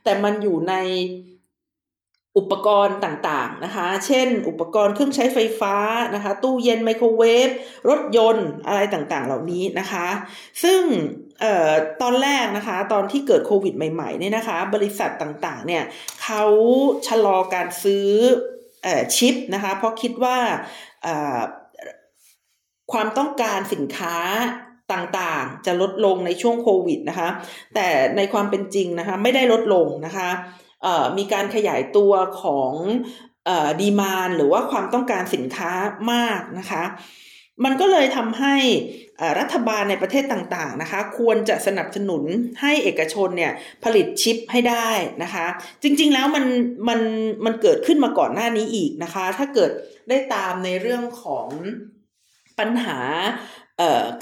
[0.03, 0.73] แต่มันอยู่ใน
[2.37, 5.75] อุปกรณ์ต่างๆนะคะ เช่น อุปกรณ์เครื่องใช้ไฟฟ้า
[6.15, 7.49] นะคะ ตู้เย็นไมโครเวฟ
[7.89, 10.07] รถยนต์อะไรต่างๆ เหล่านี้นะคะ
[10.63, 10.81] ซึ่ง
[11.43, 11.69] ออ
[12.01, 15.83] ตอนแรกนะคะตอนที่เกิดโควิดใหม่ๆเนี่ยนะคะ บริษัทต่างๆเนี่ย
[16.23, 16.43] เขา
[17.07, 18.07] ชะลอการซื้อ
[18.83, 20.37] เอ่อชิปนะคะเพราะคิดว่า
[22.91, 24.17] ความต้องการสินค้า
[24.93, 27.29] ต่างๆ จะลดลงในช่วงโควิดนะคะ
[27.75, 30.29] แต่ในความเป็นจริงนะคะไม่ได้ลดลงนะคะ
[31.17, 32.71] มีการขยายตัวของ
[33.81, 35.71] ดีมานหรือว่าความต้องการสินค้า
[36.11, 36.83] มากนะคะ
[37.63, 38.55] มันก็เลยทำให้
[39.39, 42.23] รัฐบาลในประเทศต่างๆนะคะ ควรจะสนับสนุน
[42.61, 44.89] ให้เอกชนเนี่ยผลิตชิปให้ได้
[45.23, 45.45] นะคะ
[45.83, 46.45] จริงๆแล้วมัน
[46.89, 46.99] มัน
[47.45, 49.71] มันเกิดขึ้นมาก่อนหน้านี้อีกนะคะ ถ้าเกิด
[50.09, 51.47] ได้ตามในเรื่องของ
[52.59, 52.99] ปัญหา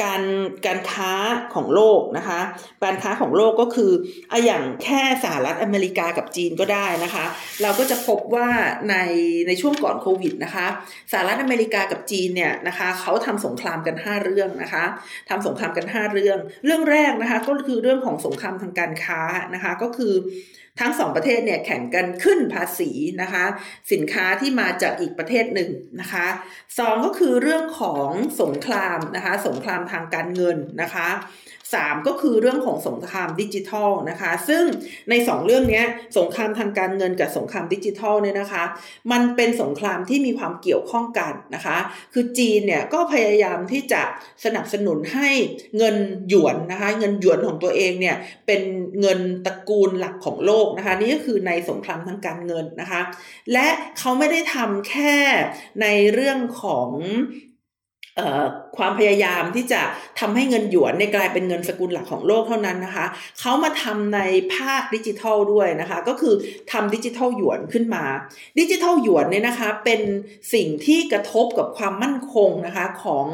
[0.03, 0.21] การ
[0.65, 1.11] การค้า
[1.53, 2.39] ของโลกนะคะ
[2.83, 3.91] การค้าของโลกก็คือ
[4.31, 7.25] ออย่างแค่สหรัฐอเมริกากับจีนก็ได้นะคะ
[7.61, 8.49] เราก็จะพบว่า
[8.89, 8.95] ใน
[9.47, 10.67] ในช่วงก่อนโควิดนะคะ
[11.11, 14.85] สหรัฐอเมริกากับจีนเนี่ยนะคะเขาทำสงครามกัน 5 เรื่องนะคะ
[15.29, 19.21] ทำสงครามกัน 5 เรื่อง เรื่องแรกนะคะก็คือเรื่องของสงครามทางการค้า
[19.53, 20.13] นะคะก็คือ
[20.79, 23.45] ทั้งสองประเทศเนี่ยแข่งกันขึ้นภาษีนะคะ
[23.91, 25.71] สินค้าที่มาจากอีกประเทศหนึ่ง
[26.01, 26.27] นะคะ
[26.79, 28.09] สองก็คือเรื่องของ
[28.41, 31.09] สงครามนะคะ สงครามทางการเงินนะคะ
[31.77, 34.63] 3 ก็คือเรื่องของสงครามดิจิทัลนะคะ ซึ่ง
[35.09, 35.83] ใน 2 เรื่องนี้
[36.17, 38.63] สงครามทางการเงินกับสงครามดิจิทัลเนี่ยนะคะ
[39.11, 41.77] มันเป็นสงครามที่มีความเกี่ยวข้องกันนะคะ
[42.13, 44.01] คือจีนเนี่ยก็พยายามที่จะ
[44.45, 45.29] สนับสนุนให้
[45.77, 45.95] เงิน
[46.29, 48.15] หยวนนะคะ เงินหยวนของตัวเองเนี่ย
[48.47, 48.61] เป็น
[49.01, 53.01] เงินตระกูลหลักของโลกนะคะนี่ก็คือในสงครามทางการเงินนะคะ
[53.53, 53.67] และ
[53.99, 55.15] เขาไม่ได้ทำแค่
[55.81, 56.89] ในเรื่องของ
[58.77, 59.81] ความพยายามที่จะ
[60.19, 63.05] ทำให้เงินหยวนในกลายเป็นเงินสกุลหลักของโลกเท่านั้นนะคะ
[63.39, 64.19] เขามาทำใน
[64.55, 66.33] ภาคดิจิทัลด้วยนะคะ ก็คือ
[66.71, 68.03] ทำดิจิทัลหยวนขึ้นมา
[68.59, 70.01] ดิจิทัลหยวนเนี่ยนะคะเป็น
[70.53, 73.27] สิ่งที่กระทบกับความมั่นคงนะคะของ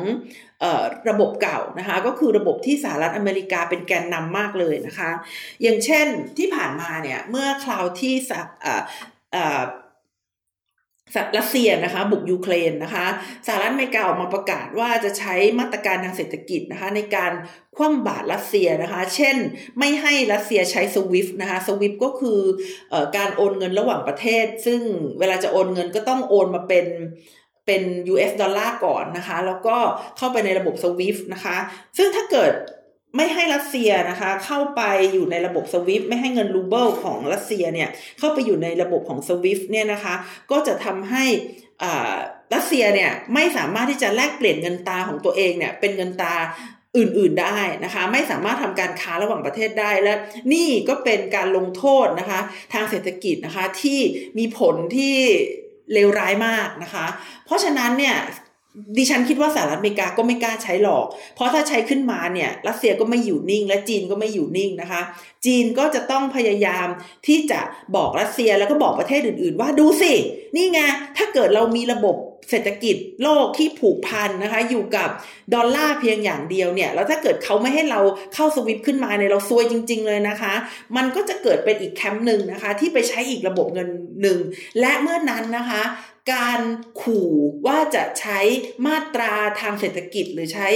[1.10, 5.10] ระบบเก่านะคะก็คือระบบที่สหรัฐอเมริกาเป็นแกนนำมากเลยนะคะ
[5.62, 6.08] อย่างเช่น
[6.38, 8.16] ที่ผ่านมาเนี่ยเมื่อคราวที่
[11.38, 13.08] รัสเซียนะคะบุกยูเครนนะคะ
[13.48, 17.32] สหรัฐอเมริกาออกมาประกาศว่าจะใช้มาตรการทางเศรษฐกิจนะคะในการ
[17.76, 19.36] คว่ำบาตรรัสเซียนะคะ เช่น
[19.80, 22.40] ไม่ให้รัสเซียใช้ SWIFT นะคะ SWIFT ก็คือ
[22.94, 24.82] อการโอนเงินระหว่างประเทศ ซึ่ง
[25.20, 26.86] เวลาจะโอนเงินก็ต้องโอนมาเป็น
[27.66, 27.84] เป็น
[28.14, 29.78] US ดอลลาร์ก่อนนะคะ แล้วก็
[30.18, 31.58] เข้าไปในระบบ SWIFT นะคะ
[31.98, 32.52] ซึ่งถ้าเกิด
[33.16, 34.82] ไม่ให้รัสเซียนะคะ เข้าไป
[35.14, 37.90] อยู่ในระบบสวิฟไม่ให้เงินรูเบิลของรัสเซียเนี่ย
[38.20, 40.16] เข้าไปอยู่ในระบบของสวิฟเนี่ยนะคะ
[40.52, 41.26] ก็จะทำให้
[42.54, 46.36] รัสเซียเนี่ยไม่สามารถที่จะแลกเปลี่ยนเงินตาของตัวเองเนี่ยเป็นเงินตา
[46.98, 50.14] อื่นๆได้นะคะ ไม่สามารถทำการค้าระหว่างประเทศได้และ
[50.54, 52.40] นี่ก็เป็นการลงโทษนะคะ
[52.74, 54.00] ทางเศรษฐกิจนะคะที่
[54.38, 55.16] มีผลที่
[55.94, 57.06] เลวร้ายมากนะคะ
[57.46, 58.18] เพราะฉะนั้นเนี่ย
[58.98, 61.06] ดิฉันคิดว่าสหรัฐอเมริกาก็ไม่กล้าใช้หรอก
[61.36, 65.02] เพราะถ้าใช้ขึ้นมาเนี่ยรัสเซียก็ไม่อยู่นิ่ง และจีนก็ไม่อยู่นิ่งนะคะ
[65.46, 66.88] จีนก็จะต้องพยายาม
[67.28, 67.60] ที่จะ
[67.96, 70.14] บอกรัสเซียแล้วก็บอกประเทศอื่น ๆ ว่าดูสิ
[70.56, 70.80] นี่ไง
[71.18, 72.16] ถ้าเกิดเรามีระบบ
[72.50, 75.10] เศรษฐกิจโลกที่ผูกพันนะคะ อยู่กับ
[75.54, 78.00] ดอลลาร์เพียงอย่างเดียวเนี่ย แล้วถ้าเกิดเขาไม่ให้เรา
[78.34, 80.54] เข้าสวิปขึ้นมาเนี่ยเราซวยจริง ๆ เลยนะคะ
[80.96, 83.90] มันก็จะเกิดเป็นอีกแคมป์หนึ่งนะคะ ที่ไปใช้อีกระบบเงิน
[84.22, 84.40] หนึ่ง
[84.80, 85.82] และเมื่อนั้นนะคะ
[86.34, 86.62] การ
[87.02, 87.32] ขู่
[87.68, 88.40] ว่าจะใช้
[88.86, 90.70] มาตราทางเศรษฐกิจ หรือใช้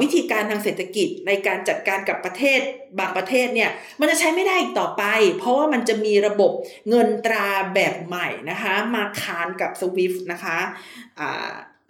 [0.00, 2.60] วิธีการทางเศรษฐกิจในการจัดการกับประเทศ
[2.98, 3.70] บางประเทศเนี่ย
[4.00, 5.04] มันจะใช้ไม่ได้อีกต่อไป
[5.38, 6.52] เพราะว่ามันจะมีระบบ
[6.88, 10.58] เงินตราแบบใหม่นะคะ มาคานกับ SWIFT นะคะ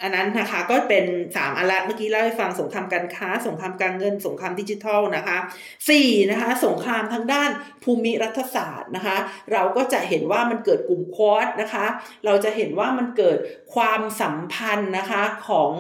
[0.03, 5.39] อันนั้นนะคะก็เป็น3อันละเมื่อกี้เล่าให้ฟังสงครามการค้า สงครามการเงิน สงครามดิจิทัลนะคะ
[5.85, 7.51] 4นะคะสงครามทางด้าน
[7.85, 9.17] ภูมิรัฐศาสตร์นะคะ
[9.53, 11.87] เราก็จะเห็นว่ามันเกิดกลุ่มควอดนะคะ
[12.25, 13.39] เราจะเห็นว่ามันเกิด
[13.75, 15.73] ความสัมพันธ์นะคะของ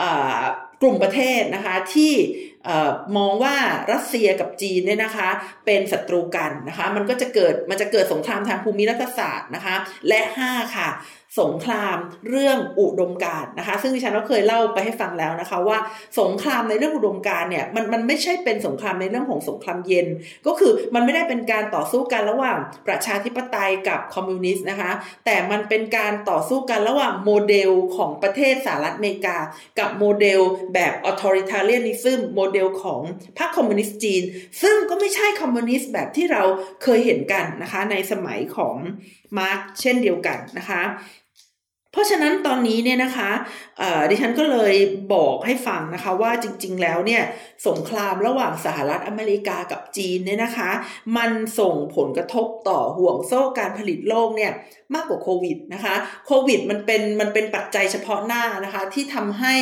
[0.00, 0.02] อ
[0.82, 2.12] กลุ่มประเทศนะคะที่
[3.16, 3.56] มองว่า
[3.92, 5.28] รัสเซียกับจีนเนี่ยนะคะ
[5.66, 9.76] เป็นศัตรูกันนะคะ มันก็จะเกิดมันจะเกิดสงครามทางภูมิรัฐศาสตร์นะคะ
[10.08, 10.88] และ 5 ค่ะ
[11.40, 11.96] สงคราม
[12.28, 15.78] เรื่องอุดมการนะคะ ซึ่งดิฉันก็เคยเล่าไปให้ฟังแล้วนะคะว่า
[16.20, 20.06] สงครามในเรื่องอุดมการเนี่ยมันมันไม่ใช่เป็นสงครามในเรื่องของสงครามเย็น
[20.46, 24.90] ก็คือมันไม่ได้เป็นการต่อสู้กันระหว่างประชาธิปไตยกับคอมมิวนิสต์นะคะ
[25.24, 29.36] แต่มันเป็นการต่อสู้กันระหว่างโมเดลของประเทศสหรัฐอเมริกา
[29.78, 30.40] กับโมเดล
[30.74, 33.00] แบบ authoritarianism โมเดลของ
[33.38, 34.22] พรรคคอมมิวนิสต์จีน
[34.62, 36.42] ซึ่งก็ไม่ใช่คอมมิวนิสต์แบบที่เรา
[36.82, 38.76] เคยเห็นกันนะคะในสมัยของ
[39.38, 40.82] มาร์กซ์เช่นเดียวกันนะคะ
[41.92, 43.30] เพราะฉะนั้นตอนนี้เนี่ยนะคะ
[44.10, 44.74] ดิฉันก็เลย
[45.14, 47.22] บอกให้ฟังนะคะว่าจริง ๆ แล้วเนี่ย
[47.68, 50.70] สงครามระหว่างสหรัฐอเมริกากับจีนเนี่ยนะคะ
[51.16, 54.52] มันส่งผลกระทบต่อห่วงโซ่การผลิตโลกเนี่ย
[54.94, 55.94] มากกว่าโควิดนะคะ
[56.26, 59.54] โควิดมันเป็นมันเป็นปัจจัยเฉพาะหน้านะคะที่ทำให้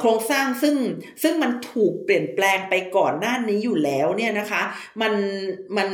[0.00, 0.76] โครงสร้างซึ่ง
[1.22, 4.62] ซึ่งมันถูกเปลี่ยนแปลงไปก่อนหน้านี้อยู่แล้วเนี่ยนะคะ
[5.00, 5.12] มัน
[5.76, 5.88] มัน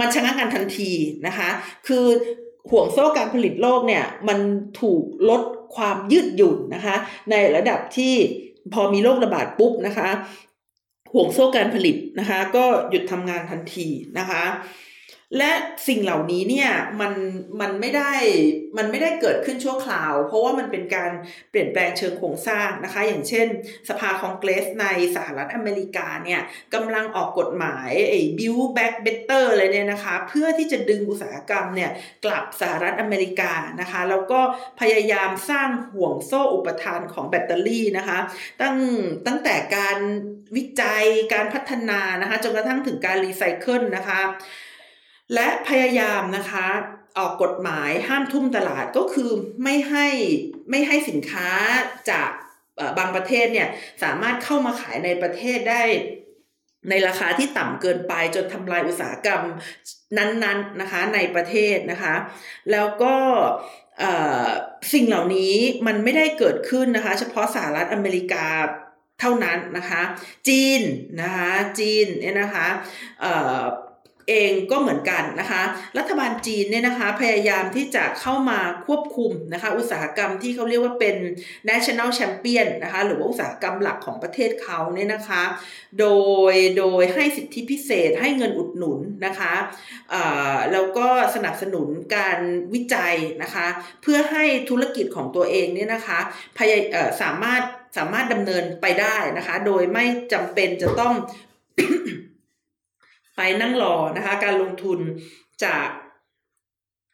[0.00, 0.92] มันชะงักกันทันที
[1.26, 1.48] นะคะ
[1.86, 2.06] คือ
[2.70, 4.38] ห่วงโซ่การผลิตโลกเนี่ยมัน
[4.80, 5.42] ถูกลด
[5.76, 6.96] ความยืดหยุ่นนะคะ
[7.30, 8.14] ในระดับที่
[8.72, 10.08] พอมีโรคระบาดปุ๊บนะคะ
[11.12, 13.86] ห่วงโซ่การผลิตนะคะ ก็หยุดทำงานทันที
[14.18, 14.42] นะคะ
[15.36, 15.52] และ
[15.88, 16.70] สิ่งเหล่านี้เนี่ย
[17.00, 17.12] มัน
[17.60, 18.12] มันไม่ได้
[18.78, 21.10] มันไม่ได้เกิดขึ้นชั่วคราว เพราะว่ามันเป็นการ
[21.50, 23.46] เปลี่ยนแปลงเชิงโครงสร้างนะคะ อย่างเช่น
[23.88, 26.40] สภาคองเกรสในสหรัฐอเมริกาเนี่ย
[26.74, 31.90] กำลังออกกฎหมายไอ้ Build Back Better อะไรเนี่ยนะคะ เพื่อที่จะดึงอุตสาหกรรมเนี่ย
[32.24, 34.40] กลับสหรัฐอเมริกานะคะ แล้วก็
[34.80, 38.18] พยายามสร้างห่วงโซ่อุปทานของแบตเตอรี่นะคะ
[38.60, 38.76] ตั้ง
[39.26, 39.98] ตั้งแต่การ
[40.56, 44.22] วิจัยการพัฒนานะคะจนกระทั่งถึงการรีไซเคิลนะคะ
[45.34, 46.66] และพยายามนะคะ
[47.18, 49.30] ออกกฎหมายห้ามทุ่มตลาดก็คือ
[49.62, 50.06] ไม่ให้
[50.70, 51.50] ไม่ให้สินค้า
[52.10, 52.30] จาก
[52.98, 53.68] บางประเทศเนี่ย
[54.02, 55.82] สามารถเข้ามาขายในประเทศได้
[56.90, 59.42] ในราคาที่ต่ำเกินไปจนทำลายอุตสาหกรรม
[60.18, 62.14] นั้นๆนนนะคะในประเทศนะคะ
[62.72, 63.14] แล้วก็
[64.92, 65.54] สิ่งเหล่านี้
[65.86, 68.46] มันไม่ได้เกิดขึ้นนะคะ เฉพาะสหรัฐอเมริกา
[69.20, 70.02] เท่านั้นนะคะ
[70.48, 70.80] จีน
[71.22, 72.66] นะคะจีนเนี่ยนะคะ
[74.28, 75.62] เองก็เหมือนกันนะคะ
[75.98, 81.16] รัฐบาลจีนเนี่ยนะคะพยายามที่จะเข้ามาควบคุมนะคะอุตสาหกรรมที่เขาเรียกว่าเป็น
[81.70, 85.42] national champion นะคะหรือว่าอุตสาหกรรมหลักของประเทศเขาเนี่ยนะคะ
[86.00, 86.06] โด
[86.52, 89.54] ยโดยให้สิทธิพิเศษให้เงินอุดหนุนนะคะ
[90.72, 92.38] แล้วก็สนับสนุนการ
[92.74, 93.66] วิจัยนะคะ
[94.02, 96.18] เพื่อให้ธุรกิจของตัวเองเนี่ยนะคะ
[96.58, 96.72] พย
[97.22, 97.62] สามารถ
[97.96, 101.14] สามารถดำเนินไปได้นะคะ โดยไม่จำเป็นจะต้อง
[103.38, 104.98] ไปนั่งรอนะคะ การลงทุน
[105.64, 105.88] จาก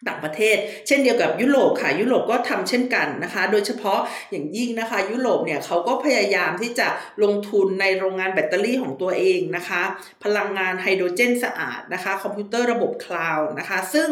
[0.09, 0.57] ต่างประเทศ
[0.87, 4.01] เช่นเดียวกับยุโรปค่ะ ยุโรปก็ทำเช่นกันนะคะ โดยเฉพาะ
[4.31, 6.89] อย่างยิ่งนะคะ ยุโรปเนี่ยเขาก็พยายามที่จะ
[7.23, 9.83] ลงทุนในโรงงานแบตเตอรี่ของตัวเองนะคะ
[10.25, 14.09] พลังงานไฮโดรเจนสะอาดนะคะ คอมพิวเตอร์ระบบคลาวด์นะคะ ซึ่ง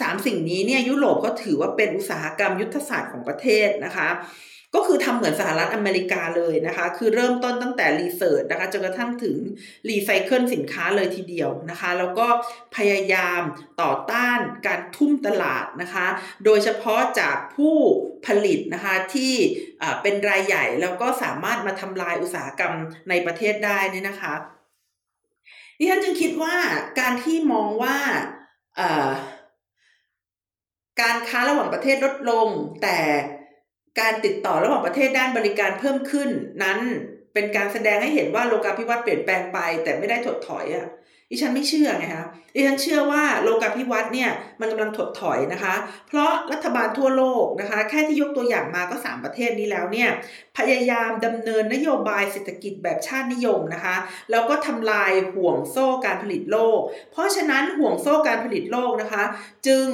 [0.00, 4.08] สามสิ่งนี้เนี่ยยุโรปก็ถือว่าเป็นอุตสาหกรรมยุทธศาสตร์ของประเทศนะคะ
[4.76, 9.36] ก็คือทำเหมือนสหรัฐอเมริกาเลยนะคะ คือเริ่มต้นตั้งแต่ research นะคะจนกระทั่งถึง
[9.88, 12.26] รีไซเคิลสินค้าเลยทีเดียวนะคะ แล้วก็
[12.76, 13.40] พยายาม
[13.82, 16.06] ต่อต้านการทุ่มตลาดนะคะ
[16.44, 17.76] โดยเฉพาะจากผู้
[18.26, 19.34] ผลิตนะคะที่
[20.02, 22.74] เป็นรายใหญ่แล้วก็สามารถมาทำลายอุตสาหกรรม
[23.08, 24.34] ในประเทศได้นี่นะคะ
[25.78, 26.56] ดิฉันจึงคิดว่า
[27.00, 27.96] การที่มองว่า
[31.00, 32.48] การค้าระหว่างประเทศลดลง
[32.82, 32.98] แต่
[34.00, 36.30] การติดต่อระหว่างประเทศด้านบริการเพิ่มขึ้น
[36.62, 36.78] นั้น
[37.34, 40.88] เป็นการแสดงให้เห็นว่าโลกาภิวัตน์เปลี่ยนแปลงไป แต่ไม่ได้ถดถอยอะ่ะ
[41.30, 44.30] ดิฉันไม่เชื่อไงคะดิฉันเชื่อว่าโลกาภิวัตน์เนี่ย
[44.60, 45.74] มันกำลังถดถอยนะคะ
[46.08, 50.08] เพราะรัฐบาลทั่วโลกนะคะ แค่ที่ยกตัวอย่างมาก็ 3 ประเทศนี้แล้วเนี่ย
[50.58, 53.96] พยายามดำเนินนโยบายเศรษฐกิจแบบชาตินิยมนะคะ
[54.30, 56.80] แล้วก็ทำลายห่วงโซ่การผลิตโลก
[57.12, 59.24] เพราะฉะนั้นห่วงโซ่การผลิตโลกนะคะ
[59.66, 59.86] จึง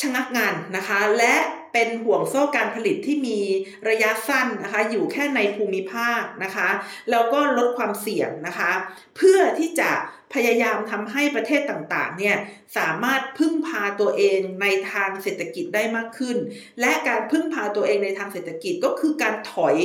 [0.00, 1.34] ชะงักงานนะคะ และ
[1.72, 3.40] เป็นห่วงโซ่การผลิตที่มี
[3.88, 6.68] ระยะสั้นนะคะอยู่แค่ในภูมิภาคนะคะ
[7.10, 8.70] แล้วก็ลดความเสี่ยงนะคะ
[9.16, 9.90] เพื่อที่จะ
[10.34, 12.36] พยายามทำให้ประเทศต่างๆเนี่ย
[12.78, 16.36] สามารถพึ่งพาตัวเองในทางเศรษฐกิจได้มากขึ้น
[16.80, 19.76] และการพึ่งพาตัวเองในทางเศรษฐกิจก็คือการถอย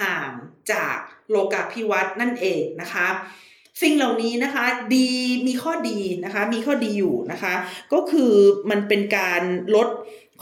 [0.00, 0.30] ห่าง
[0.72, 0.96] จาก
[1.30, 3.08] โลกาภิวัตน์นั่นเองนะคะ
[3.82, 4.64] สิ่งเหล่านี้นะคะ
[4.94, 5.08] ดี
[5.46, 7.54] มีข้อดีนะคะมีข้อดีอยู่นะคะ
[7.92, 8.32] ก็คือ
[8.70, 9.42] มันเป็นการ
[9.74, 9.88] ลด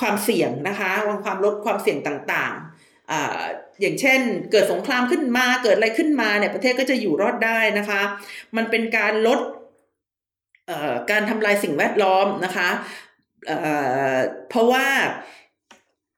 [0.01, 0.91] ความเสี่ยงนะคะ
[1.25, 4.21] ความลดความเสี่ยงต่างๆอย่างเช่น
[4.53, 8.03] เกิดสงครามขึ้นมาเกิดอะไรขึ้นมาเนี่ยประเทศก็จะอยู่รอดได้นะคะ
[8.57, 9.41] มันเป็นการลด
[11.11, 12.69] การทำลายสิ่งแวดล้อมนะคะ
[14.49, 14.87] เพราะว่า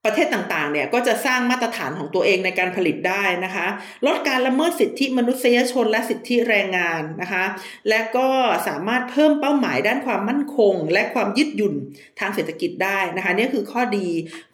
[0.05, 3.67] ประเทศต่างๆ เนี่ยก็จะสร้างมาตรฐานของตัวเองในการผลิตได้นะคะ
[4.07, 7.45] ลดการละเมิดสิทธิมนุษยชนและสิทธิแรงงานนะคะ
[7.89, 8.29] และก็
[8.69, 11.75] สามารถเพิ่มเป้าหมายด้านความมั่นคง และความยืดหยุ่น
[12.21, 14.09] ทางเศรษฐกิจได้นะคะนี่คือข้อดี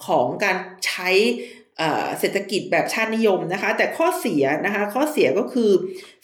[0.06, 1.10] ของการใช้
[2.20, 5.70] เศรษฐกิจแบบชาตินิยมนะคะ แต่ข้อเสียนะคะข้อเสียก็คือ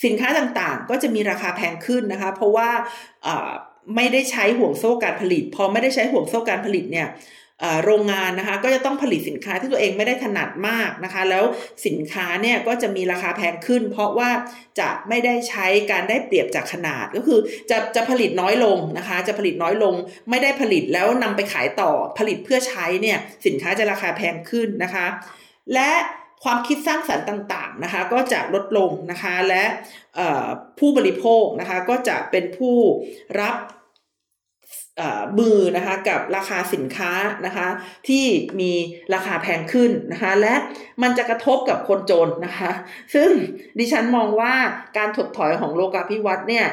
[0.04, 2.70] สินค้าต่างๆ ก็จะมีราคาแพงขึ้นนะคะ เพราะว่า
[3.96, 7.08] ไม่ได้ใช้ห่วงโซ่การผลิต พอไม่ได้ใช้ห่วงโซ่การผลิตเนี่ย
[7.84, 11.44] โรงงานนะคะก็จะต้องผลิตสินค้าที่ตัวเองไม่ได้ถนัดมากนะคะ แล้ว
[11.86, 14.30] สินค้าเนี่ยก็จะมีราคาแพงขึ้น เพราะว่า
[14.80, 17.38] จะไม่ได้ใช้การได้เปรียบจากขนาดก็คือ
[17.70, 19.94] จะจะผลิตน้อยลงนะคะ จะผลิตน้อยลง
[20.30, 25.06] ไม่ได้ผลิตแล้วนำไปขายต่อผลิตเพื่อใช้เนี่ยสินค้าจะราคาแพงขึ้นนะคะ
[25.74, 25.90] และ
[26.44, 29.64] ความคิดสร้างสรรค์ต่างๆนะคะ ก็จะลดลงนะคะและ
[30.78, 32.76] ผู้บริโภคนะคะก็จะเป็นผู้
[33.40, 33.54] รับ
[35.38, 37.12] มือนะคะกับราคาสินค้า
[37.46, 37.68] นะคะ
[38.08, 38.24] ที่
[38.60, 38.72] มี
[39.14, 40.54] ราคาแพงขึ้นนะคะและ
[41.02, 42.70] มันจะกระทบกับคนจนนะคะ
[43.14, 43.30] ซึ่ง
[43.78, 44.54] ดิฉันมองว่า
[44.96, 46.66] การถดถอยของโลกาภิวัตน์เนี่ย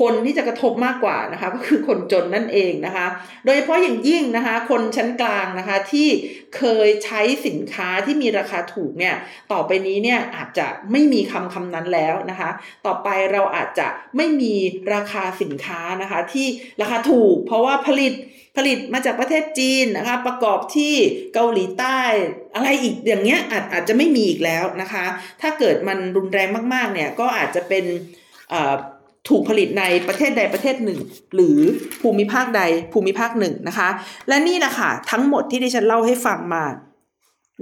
[0.00, 3.06] คนที่จะกระทบมากกว่านะคะก็คือคนจนนั่นเองนะคะ
[3.44, 6.08] โดยเฉพาะอย่างยิ่งนะคะ คนชั้นกลางนะคะที่
[6.56, 9.14] เคยใช้สินค้าที่มีราคาถูกเนี่ย
[9.52, 12.50] ต่อไปนี้เนี่ยอาจจะไม่มีคำคำนั้นแล้วนะคะ
[12.86, 13.86] ต่อไปเราอาจจะ
[14.16, 14.54] ไม่มี
[14.94, 16.46] ราคาสินค้านะคะที่
[16.80, 18.14] ราคาถูก เพราะว่าผลิต
[18.56, 20.94] ผลิตมาจากประเทศจีนนะคะประกอบที่
[21.34, 22.00] เกาหลีใต้
[22.54, 25.04] อะไรอีกอย่างเงี้ยอาจอาจจะไม่มีอีกแล้วนะคะ
[25.40, 27.84] ถ้าเกิดมันรุนแรงมากๆเนี่ยก็อาจจะเป็น
[29.28, 30.98] ถูกผลิตในประเทศใดประเทศหนึ่ง
[31.34, 31.58] หรือ
[32.02, 32.62] ภูมิภาคใด
[32.92, 33.88] ภูมิภาคหนึ่งนะคะ
[34.28, 36.64] และนี่แหละค่ะทั้งหมดที่ดิฉันเล่าให้ฟังมา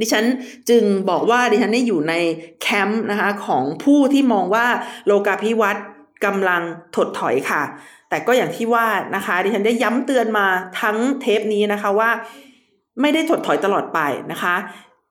[0.01, 0.25] ดิฉัน
[0.71, 2.15] จึงบอกว่าดิฉันได้อยู่ใน
[2.63, 4.67] แคมป์นะคะของผู้ที่มองว่า
[5.07, 5.85] โลกาภิวัตน์
[6.25, 6.63] กำลัง
[6.97, 7.63] ถดถอยค่ะ
[8.09, 8.87] แต่ก็อย่างที่ว่า
[9.17, 10.47] นะคะดิฉันได้ย้ำเตือนมา
[10.81, 12.11] ทั้งเทปนี้นะคะว่า
[13.01, 14.01] ไม่ได้ถดถอยตลอดไป
[14.33, 14.55] นะคะ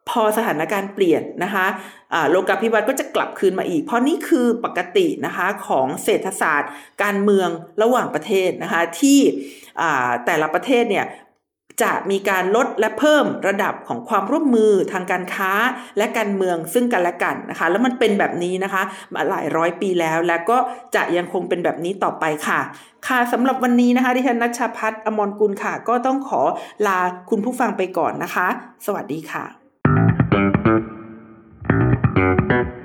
[0.09, 1.65] พอสถานการณ์เปลี่ยนนะคะ
[2.29, 6.71] โลกาภิวัตน์ก็จะกลับคืนมาอีก เพราะนี่คือปกตินะคะของเศรษฐศาสตร์
[7.03, 7.49] การเมือง
[7.81, 9.19] ระหว่างประเทศนะคะที่
[10.25, 11.07] แต่ละประเทศเนี่ย
[11.83, 15.51] จะมีการลดและเพิ่มระดับของความร่วมมือทางการค้า
[15.97, 18.83] และการเมืองซึ่งกันและกันนะคะ แล้วมันเป็นแบบนี้นะคะ
[19.13, 20.57] มาหลายร้อยปีแล้ว และก็
[20.95, 22.59] จะยังคงเป็นแบบนี้ต่อไปค่ะ
[23.07, 26.41] ค่ะสำหรับวันนี้นะคะ ดิฉันนัชพัฒน์อมรกุลค่ะ ก็ต้องขอ
[26.87, 26.99] ลา
[27.29, 28.47] คุณผู้ฟังไปก่อนนะคะ
[28.85, 29.64] สวัสดีค่ะ
[30.65, 30.83] Thank
[32.17, 32.84] you.